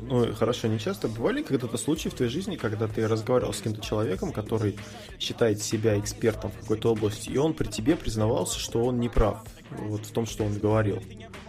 [0.01, 3.81] ну хорошо, не часто, бывали когда-то случаи в твоей жизни, когда ты разговаривал с каким-то
[3.81, 4.77] человеком, который
[5.19, 9.43] считает себя экспертом в какой-то области, и он при тебе признавался, что он не прав
[9.69, 11.01] вот в том, что он говорил.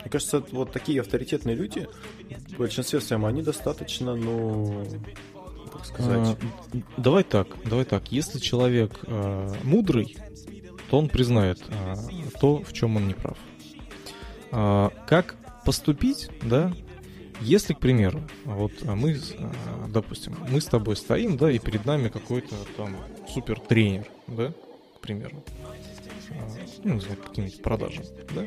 [0.03, 1.89] Мне кажется, вот такие авторитетные люди,
[2.51, 4.85] в большинстве своем, они достаточно, ну,
[5.73, 6.37] как сказать...
[6.73, 8.11] А, давай так, давай так.
[8.11, 10.17] Если человек а, мудрый,
[10.91, 11.97] то он признает а,
[12.41, 13.39] то, в чем он не прав.
[14.53, 15.35] А, как
[15.65, 16.73] поступить, да,
[17.41, 22.09] если, к примеру, вот мы, а, допустим, мы с тобой стоим, да, и перед нами
[22.09, 22.97] какой-то там
[23.29, 24.53] супер тренер, да,
[24.97, 25.43] к примеру,
[26.31, 26.49] а,
[26.85, 28.47] ну, не знаю, каким-нибудь продажам, да,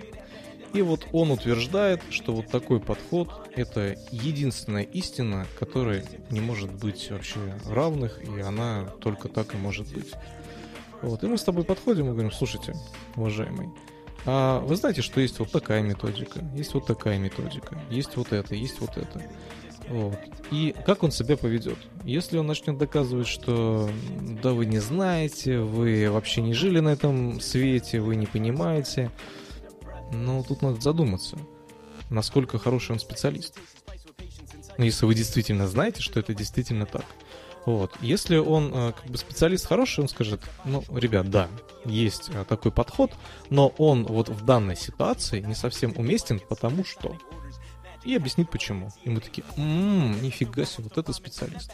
[0.75, 7.09] и вот он утверждает, что вот такой подход— это единственная истина, которая не может быть
[7.09, 10.11] вообще равных, и она только так и может быть.
[11.01, 12.73] Вот, и мы с тобой подходим и говорим, слушайте,
[13.15, 13.69] уважаемый,
[14.25, 18.55] а вы знаете, что есть вот такая методика, есть вот такая методика, есть вот это,
[18.55, 19.21] есть вот это.
[19.87, 20.17] Вот.
[20.51, 21.77] И как он себя поведет?
[22.03, 23.89] Если он начнет доказывать, что
[24.41, 29.11] да вы не знаете, вы вообще не жили на этом свете, вы не понимаете,
[30.11, 31.37] ну тут надо задуматься,
[32.09, 33.55] насколько хороший он специалист.
[34.77, 37.05] Ну, если вы действительно знаете, что это действительно так.
[37.65, 37.91] Вот.
[38.01, 41.49] Если он э, как бы специалист хороший, он скажет, ну, ребят, да,
[41.83, 43.11] есть э, такой подход,
[43.49, 47.17] но он вот в данной ситуации не совсем уместен, потому что...
[48.03, 48.91] И объяснит почему.
[49.03, 51.71] И мы такие, м-м, нифига себе, вот это специалист.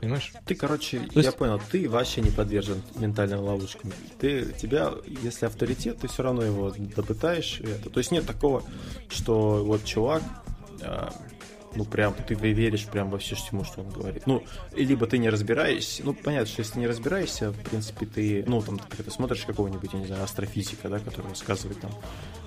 [0.00, 0.32] Понимаешь?
[0.46, 1.36] Ты, короче, То я есть...
[1.36, 3.92] понял, ты вообще не подвержен ментальным ловушкам.
[4.20, 7.58] Ты, тебя, если авторитет, ты все равно его допытаешь.
[7.58, 7.90] Это.
[7.90, 8.62] То есть нет такого,
[9.08, 10.22] что вот чувак
[10.80, 11.08] э,
[11.74, 14.26] ну, прям, ты веришь прям во все всему, что он говорит.
[14.26, 14.42] Ну,
[14.74, 18.62] либо ты не разбираешься, ну, понятно, что если ты не разбираешься, в принципе, ты, ну,
[18.62, 21.90] там, как ты смотришь какого-нибудь, я не знаю, астрофизика, да, который рассказывает там,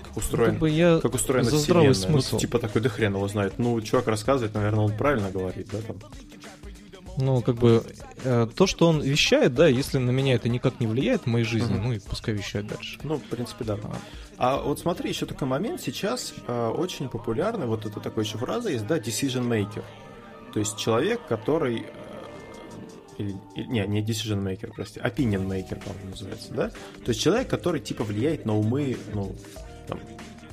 [0.03, 1.87] как устроен, ну, как, бы я как устроена за Вселенная.
[1.87, 2.35] Ну, смысл.
[2.35, 3.53] Ну, типа такой, да хрен его знает.
[3.57, 5.97] Ну, чувак рассказывает, наверное, он правильно говорит, да, там.
[7.17, 7.83] Ну, как бы,
[8.23, 11.45] э, то, что он вещает, да, если на меня это никак не влияет в моей
[11.45, 11.81] жизни, uh-huh.
[11.81, 12.99] ну и пускай вещает дальше.
[13.03, 13.77] Ну, в принципе, да.
[14.37, 18.37] А, а вот смотри, еще такой момент, сейчас э, очень популярный, вот это такой еще
[18.37, 19.83] фраза есть, да, decision maker.
[20.53, 21.85] То есть человек, который...
[23.17, 23.23] Э,
[23.55, 26.69] или, не, не decision maker, прости, opinion maker, по-моему, называется, да?
[26.69, 29.35] То есть человек, который типа влияет на умы, ну,
[29.87, 29.99] там,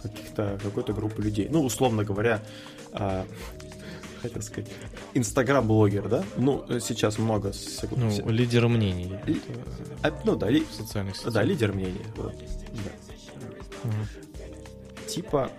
[0.02, 1.48] каких-то, какой-то группы людей.
[1.50, 2.42] Ну, условно говоря,
[2.92, 3.24] э,
[4.18, 4.70] хотел сказать,
[5.14, 6.24] инстаграм-блогер, да?
[6.36, 7.52] Ну, сейчас много...
[7.90, 9.12] Ну, лидер мнений.
[9.26, 9.40] Ли...
[10.02, 10.66] А, ну да, ли...
[10.70, 11.32] социальных сетей.
[11.32, 12.04] Да, лидер мнений.
[12.16, 12.34] Вот.
[12.34, 13.88] Да.
[13.88, 15.08] Угу.
[15.08, 15.50] Типа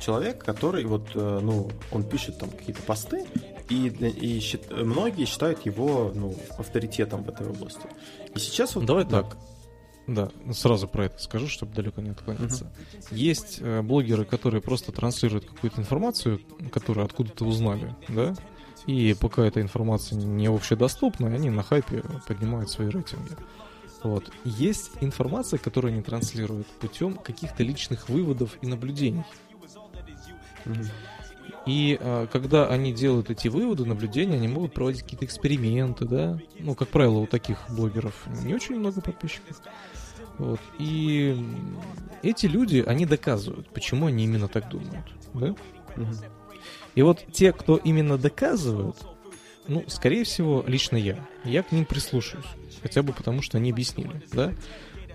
[0.00, 3.26] человек, который вот, э, ну, он пишет там какие-то посты,
[3.68, 7.82] и, и счит, многие считают его, ну, авторитетом в этой области.
[8.34, 8.86] И сейчас вот...
[8.86, 9.22] Давай да.
[9.22, 9.36] так,
[10.14, 12.64] да, сразу про это скажу, чтобы далеко не отклоняться.
[12.64, 13.16] Uh-huh.
[13.16, 16.40] Есть э, блогеры, которые просто транслируют какую-то информацию,
[16.72, 18.34] которую откуда-то узнали, да,
[18.86, 23.36] и пока эта информация не общедоступна, они на хайпе поднимают свои рейтинги.
[24.02, 24.32] Вот.
[24.44, 29.24] Есть информация, которую они транслируют путем каких-то личных выводов и наблюдений.
[30.64, 30.88] Mm-hmm.
[31.70, 36.40] И а, когда они делают эти выводы, наблюдения, они могут проводить какие-то эксперименты, да.
[36.58, 39.62] Ну, как правило, у таких блогеров не очень много подписчиков.
[40.38, 40.58] Вот.
[40.80, 41.40] И
[42.24, 45.06] эти люди, они доказывают, почему они именно так думают.
[45.32, 45.54] Да?
[45.96, 46.14] Угу.
[46.96, 48.96] И вот те, кто именно доказывают,
[49.68, 51.24] ну, скорее всего, лично я.
[51.44, 52.46] Я к ним прислушаюсь.
[52.82, 54.52] Хотя бы потому, что они объяснили, да?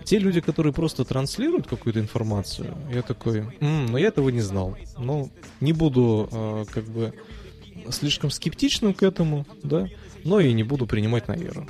[0.06, 4.76] Те люди, которые просто транслируют какую-то информацию, я такой, М, ну я этого не знал.
[4.96, 7.12] Ну, не буду э, как бы
[7.90, 9.88] слишком скептичным к этому, да,
[10.22, 11.66] но и не буду принимать на веру.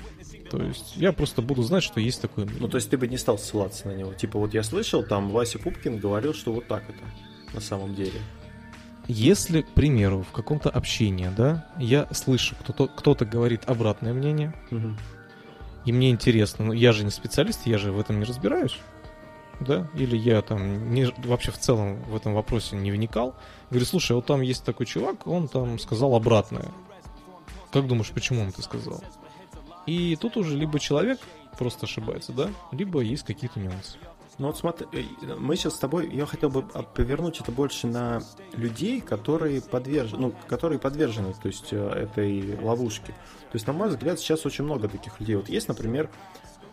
[0.51, 2.47] То есть я просто буду знать, что есть такое.
[2.61, 4.13] Ну, то есть ты бы не стал ссылаться на него.
[4.13, 7.01] Типа, вот я слышал, там Вася Пупкин говорил, что вот так это
[7.55, 8.21] на самом деле.
[9.09, 14.91] Если, к примеру, в каком-то общении, да, я слышу, кто-то, кто-то говорит обратное мнение, угу.
[15.87, 18.77] И мне интересно, ну я же не специалист, я же в этом не разбираюсь,
[19.61, 23.35] да, или я там не, вообще в целом в этом вопросе не вникал,
[23.71, 26.67] говорю, слушай, вот там есть такой чувак, он там сказал обратное.
[27.71, 29.03] Как думаешь, почему он это сказал?
[29.87, 31.21] И тут уже либо человек
[31.57, 33.99] просто ошибается, да, либо есть какие-то нюансы.
[34.39, 38.23] Ну вот смотри, э, мы сейчас с тобой, я хотел бы повернуть это больше на
[38.53, 43.13] людей, которые подвержены, ну, которые подвержены, то есть э, этой ловушке.
[43.13, 45.37] То есть, на мой взгляд, сейчас очень много таких людей.
[45.37, 46.11] Вот есть, например,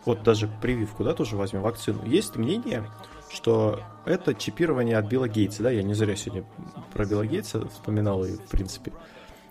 [0.06, 2.06] вот даже прививку, да, тоже возьмем вакцину.
[2.06, 2.86] Есть мнение,
[3.30, 6.46] что это чипирование от Билла Гейтса, да, я не зря сегодня
[6.94, 8.92] про Билла Гейтса вспоминал и в принципе.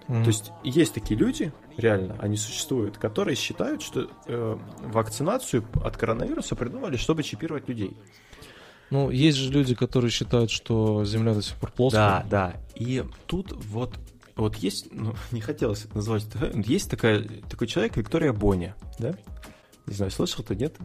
[0.09, 0.23] Mm-hmm.
[0.23, 6.55] То есть есть такие люди, реально, они существуют, которые считают, что э, вакцинацию от коронавируса
[6.57, 7.97] придумали, чтобы чипировать людей.
[8.91, 12.27] Ну, есть же люди, которые считают, что Земля до сих пор плоская.
[12.29, 12.57] Да, да.
[12.75, 13.99] И тут вот
[14.37, 19.15] вот есть, ну, не хотелось это назвать, есть такая, такой человек, Виктория Боня, да?
[19.87, 20.77] Не знаю, слышал ты, нет?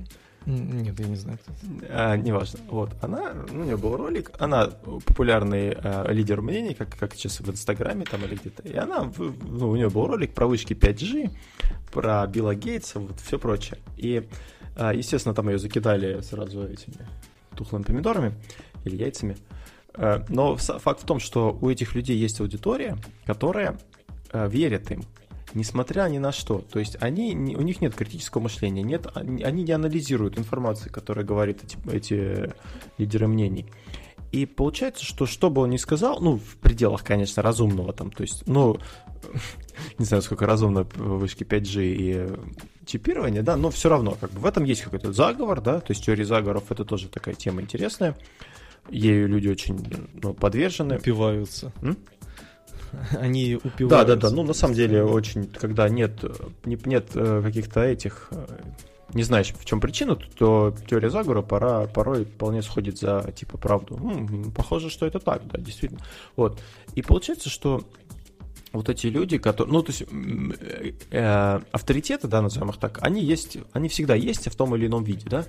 [0.48, 1.40] Нет, я не знаю.
[1.90, 2.60] А, неважно.
[2.70, 7.42] Вот, она, ну, у нее был ролик, она популярный а, лидер мнений, как, как сейчас
[7.42, 11.32] в Инстаграме там или где-то, и она, ну, у нее был ролик про вышки 5G,
[11.92, 13.78] про Билла Гейтса, вот все прочее.
[13.98, 14.26] И,
[14.78, 17.06] а, естественно, там ее закидали сразу этими
[17.58, 18.34] тухлыми помидорами
[18.86, 19.36] или яйцами.
[19.96, 23.78] А, но факт в том, что у этих людей есть аудитория, которая
[24.32, 25.04] а, верит им
[25.54, 26.60] несмотря ни на что.
[26.60, 31.64] То есть они, у них нет критического мышления, нет, они не анализируют информацию, которая говорит
[31.64, 32.54] эти, эти
[32.98, 33.66] лидеры мнений.
[34.32, 38.24] И получается, что что бы он ни сказал, ну, в пределах, конечно, разумного там, то
[38.24, 38.78] есть, ну,
[39.98, 44.46] не знаю, сколько разумно вышки 5G и чипирование, да, но все равно, как бы в
[44.46, 48.18] этом есть какой-то заговор, да, то есть теория заговоров это тоже такая тема интересная,
[48.90, 49.80] ею люди очень
[50.22, 50.98] ну, подвержены.
[50.98, 51.72] Упиваются.
[51.82, 51.98] М?
[53.20, 53.88] они упиваются.
[53.88, 54.30] Да, да, да.
[54.30, 56.24] Ну, на самом деле, очень, когда нет,
[56.66, 58.46] нет э, каких-то этих, э,
[59.14, 63.98] не знаешь, в чем причина, то теория заговора пора, порой вполне сходит за, типа, правду.
[64.00, 66.02] Ну, похоже, что это так, да, действительно.
[66.36, 66.60] Вот.
[66.96, 67.84] И получается, что
[68.74, 73.24] вот эти люди, которые, ну, то есть э, э, авторитеты, да, назовем их так, они
[73.24, 75.46] есть, они всегда есть в том или ином виде, да.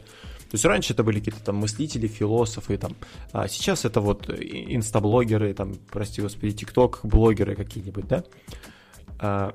[0.51, 2.97] То есть раньше это были какие-то там мыслители, философы, там,
[3.33, 8.25] а сейчас это вот инстаблогеры, там, прости господи, тикток-блогеры какие-нибудь, да.
[9.19, 9.53] А,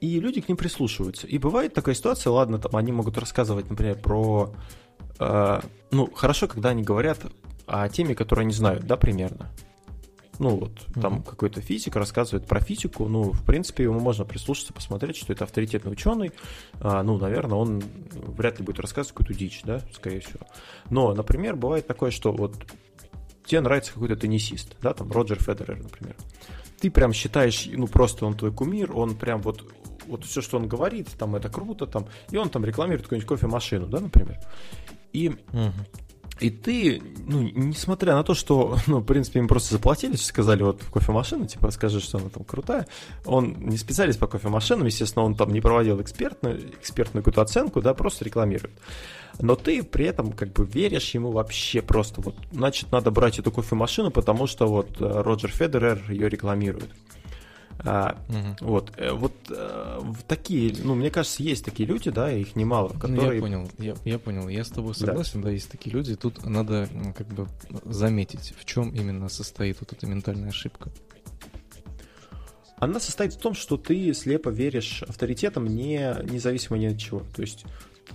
[0.00, 1.26] и люди к ним прислушиваются.
[1.26, 4.54] И бывает такая ситуация, ладно, там они могут рассказывать, например, про...
[5.18, 5.60] Э,
[5.90, 7.20] ну, хорошо, когда они говорят
[7.66, 9.50] о теме, которую они знают, да, примерно.
[10.38, 11.30] Ну вот, там mm-hmm.
[11.30, 15.92] какой-то физик рассказывает про физику, ну, в принципе, ему можно прислушаться, посмотреть, что это авторитетный
[15.92, 16.32] ученый,
[16.80, 17.82] а, ну, наверное, он
[18.12, 20.46] вряд ли будет рассказывать какую-то дичь, да, скорее всего.
[20.90, 22.56] Но, например, бывает такое, что вот
[23.46, 26.16] тебе нравится какой-то теннисист, да, там, Роджер Федерер, например.
[26.80, 29.64] Ты прям считаешь, ну, просто он твой кумир, он прям вот
[30.06, 33.86] вот все, что он говорит, там это круто, там, и он там рекламирует какую-нибудь кофемашину,
[33.86, 34.38] да, например.
[35.14, 35.72] И угу.
[36.44, 40.82] И ты, ну, несмотря на то, что, ну, в принципе, им просто заплатили, сказали, вот
[40.92, 42.86] кофемашина, типа, скажи, что она там крутая.
[43.24, 47.94] Он не специалист по кофемашинам, естественно, он там не проводил экспертную, экспертную какую-то оценку, да,
[47.94, 48.74] просто рекламирует.
[49.40, 53.50] Но ты при этом как бы веришь ему вообще просто вот, значит, надо брать эту
[53.50, 56.90] кофемашину, потому что вот э, Роджер Федерер ее рекламирует.
[57.80, 58.68] А, угу.
[58.70, 63.16] Вот, э, вот а, такие, ну, мне кажется, есть такие люди, да, их немало, которые...
[63.16, 65.48] Ну, я понял, я, я понял, я с тобой согласен, да.
[65.48, 67.46] да, есть такие люди, тут надо как бы
[67.84, 70.90] заметить, в чем именно состоит вот эта ментальная ошибка.
[72.76, 77.22] Она состоит в том, что ты слепо веришь авторитетам, не, независимо ни от чего.
[77.34, 77.64] То есть,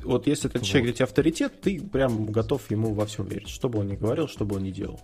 [0.03, 0.68] вот если этот вот.
[0.68, 3.95] человек для тебя авторитет, ты прям готов ему во всем верить, что бы он ни
[3.95, 4.99] говорил, что бы он ни делал.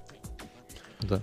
[1.01, 1.21] Да.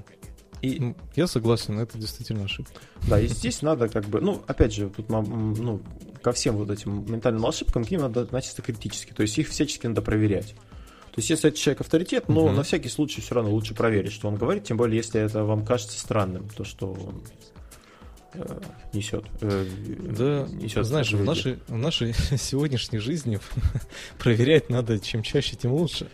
[0.63, 0.79] И...
[0.79, 2.81] Ну, я согласен, это действительно ошибка.
[3.09, 5.83] Да, и здесь надо как бы, ну, опять же, тут, ну,
[6.23, 9.89] ко всем вот этим ментальным ошибкам к ним надо относиться критически, то есть их всячески
[9.89, 10.55] надо проверять.
[11.13, 12.53] То есть, если это человек авторитет, но угу.
[12.53, 15.67] на всякий случай все равно лучше проверить, что он говорит, тем более, если это вам
[15.67, 17.23] кажется странным, то, что он
[18.35, 18.61] э,
[18.95, 19.25] несет.
[19.43, 23.41] Э, да, несет знаешь, в нашей, в нашей сегодняшней жизни
[24.19, 26.09] проверять надо чем чаще, тем лучше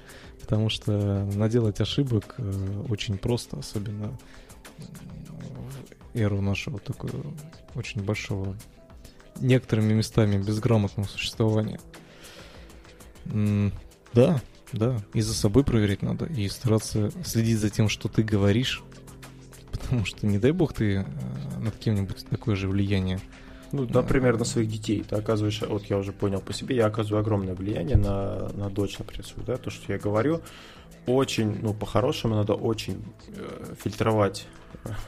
[0.48, 4.18] потому что наделать ошибок э, очень просто, особенно
[4.78, 7.34] в эру нашего такого
[7.74, 8.56] очень большого
[9.40, 11.78] некоторыми местами безграмотного существования.
[13.26, 14.40] Да,
[14.72, 18.82] да, и за собой проверять надо, и стараться следить за тем, что ты говоришь,
[19.70, 21.04] потому что, не дай бог, ты э,
[21.58, 23.20] над кем-нибудь такое же влияние
[23.72, 25.04] ну, например, на своих детей.
[25.08, 28.98] Ты оказываешь, вот я уже понял по себе, я оказываю огромное влияние на, на дочь,
[28.98, 30.40] например, свою, да, то, что я говорю,
[31.06, 34.46] очень, ну, по-хорошему надо очень э, фильтровать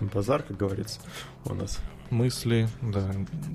[0.01, 1.01] базар, как говорится,
[1.45, 1.79] у нас.
[2.11, 3.13] Мысли, да.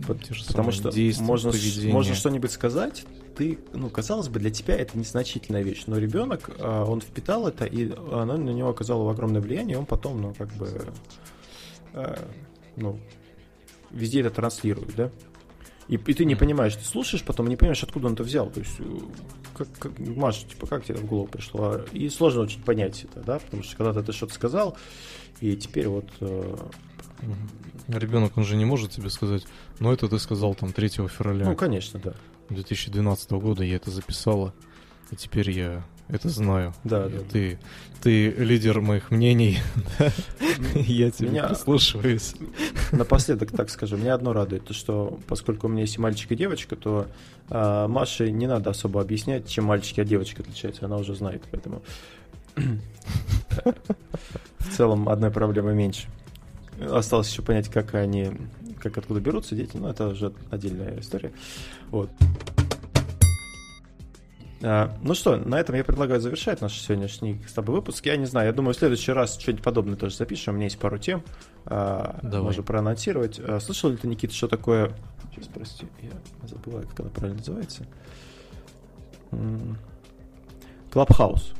[0.07, 0.91] Под, потому что
[1.21, 1.51] можно,
[1.91, 6.83] можно что-нибудь сказать, ты, ну, казалось бы, для тебя это незначительная вещь, но ребенок, э,
[6.87, 10.53] он впитал это, и она на него оказала огромное влияние, и он потом, ну, как
[10.53, 10.69] бы,
[11.93, 12.15] э,
[12.77, 12.99] ну,
[13.91, 15.11] везде это транслирует, да?
[15.87, 18.49] И, и ты не понимаешь, ты слушаешь, потом не понимаешь, откуда он это взял.
[18.49, 18.83] То есть, э,
[19.55, 21.77] как, как Маша, типа, как тебе в голову пришло?
[21.91, 24.77] И сложно очень понять это, да, потому что когда-то ты что-то сказал,
[25.41, 26.09] и теперь вот...
[26.21, 26.55] Э...
[27.87, 29.45] Ребенок, он же не может тебе сказать,
[29.79, 31.45] ну это ты сказал там 3 февраля.
[31.45, 32.13] Ну, конечно, да.
[32.49, 34.53] 2012 года я это записала,
[35.11, 36.73] и теперь я это знаю.
[36.83, 37.19] Да, да.
[37.31, 37.57] Ты,
[38.01, 39.59] ты лидер моих мнений.
[40.75, 42.35] Я тебе прислушиваюсь.
[42.91, 43.97] Напоследок так скажу.
[43.97, 47.07] Меня одно радует, то что поскольку у меня есть и мальчик, и девочка, то
[47.49, 50.85] а, Маше не надо особо объяснять, чем мальчик, а девочка отличается.
[50.85, 51.81] Она уже знает, поэтому
[54.59, 56.07] в целом одной проблемы меньше.
[56.79, 58.31] Осталось еще понять, как они,
[58.79, 61.31] как откуда берутся дети, но это уже отдельная история.
[61.89, 62.09] Вот.
[64.67, 68.03] А, ну что, на этом я предлагаю завершать наш сегодняшний с тобой выпуск.
[68.07, 70.55] Я не знаю, я думаю, в следующий раз что-нибудь подобное тоже запишем.
[70.55, 71.23] У меня есть пару тем.
[71.65, 72.47] А, Давай.
[72.47, 73.39] Можно проанонсировать.
[73.39, 74.91] А, слышал ли ты, Никита, что такое...
[75.31, 77.85] Сейчас, прости, я забываю, как она правильно называется.
[80.91, 81.53] Клабхаус.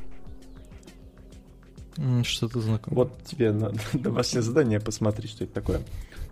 [2.24, 3.04] Что-то знакомое.
[3.04, 5.80] Вот тебе на домашнее задание посмотри, что это такое.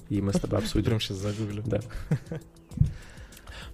[0.08, 0.86] И мы с тобой обсудим.
[0.86, 1.62] Прям сейчас загуглю.
[1.64, 1.80] Да.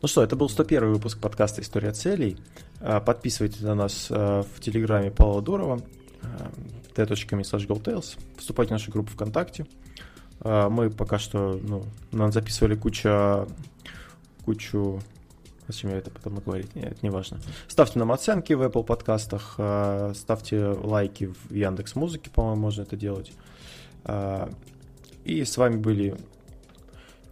[0.03, 2.39] Ну что, это был 101 выпуск подкаста «История целей».
[2.81, 5.79] А, подписывайтесь на нас а, в Телеграме Павла Дурова,
[6.95, 8.19] t.me slash goldtails.
[8.39, 9.67] Вступайте в нашу группу ВКонтакте.
[10.43, 13.47] Мы пока что, ну, нам записывали кучу,
[14.47, 15.03] кучу
[15.69, 16.75] Зачем я это потом говорить?
[16.75, 17.39] Нет, это не важно.
[17.69, 19.53] Ставьте нам оценки в Apple подкастах,
[20.17, 23.33] ставьте лайки в Яндекс Музыке, по-моему, можно это делать.
[25.25, 26.17] И с вами были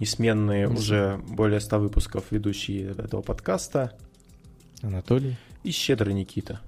[0.01, 3.93] несменные уже более 100 выпусков ведущие этого подкаста.
[4.83, 5.37] Анатолий.
[5.65, 6.61] И щедрый Никита.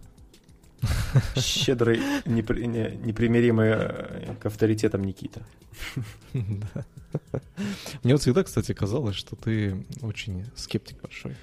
[1.36, 5.42] Щедрый, непри, не, непримиримый э, к авторитетам Никита.
[6.32, 11.36] Мне вот всегда, кстати, казалось, что ты очень скептик большой.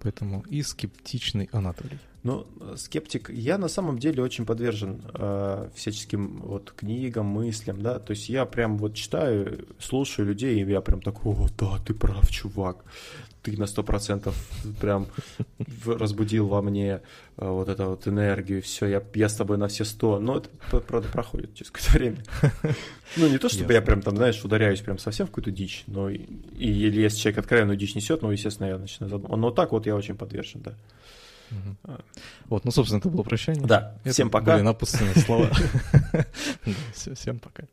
[0.00, 1.98] Поэтому и скептичный Анатолий.
[2.24, 2.46] Ну,
[2.76, 8.28] скептик, я на самом деле очень подвержен э, всяческим вот книгам, мыслям, да, то есть
[8.28, 12.84] я прям вот читаю, слушаю людей, и я прям такой, о, да, ты прав, чувак,
[13.50, 14.34] ты на сто процентов
[14.80, 15.06] прям
[15.86, 17.00] разбудил во мне
[17.36, 20.80] э, вот эту вот энергию, все, я, я с тобой на все сто, но это,
[20.80, 22.24] правда, проходит через какое-то время.
[23.16, 26.10] Ну, не то, чтобы я прям там, знаешь, ударяюсь прям совсем в какую-то дичь, но
[26.10, 26.18] и,
[26.58, 29.40] или если человек откровенную дичь несет, ну, естественно, я начинаю задумываться.
[29.40, 30.74] Но так вот я очень подвержен, да.
[32.46, 33.64] Вот, ну, собственно, это было прощание.
[33.66, 34.54] Да, всем пока.
[34.54, 35.50] Были напутственные слова.
[36.94, 37.64] Всем пока.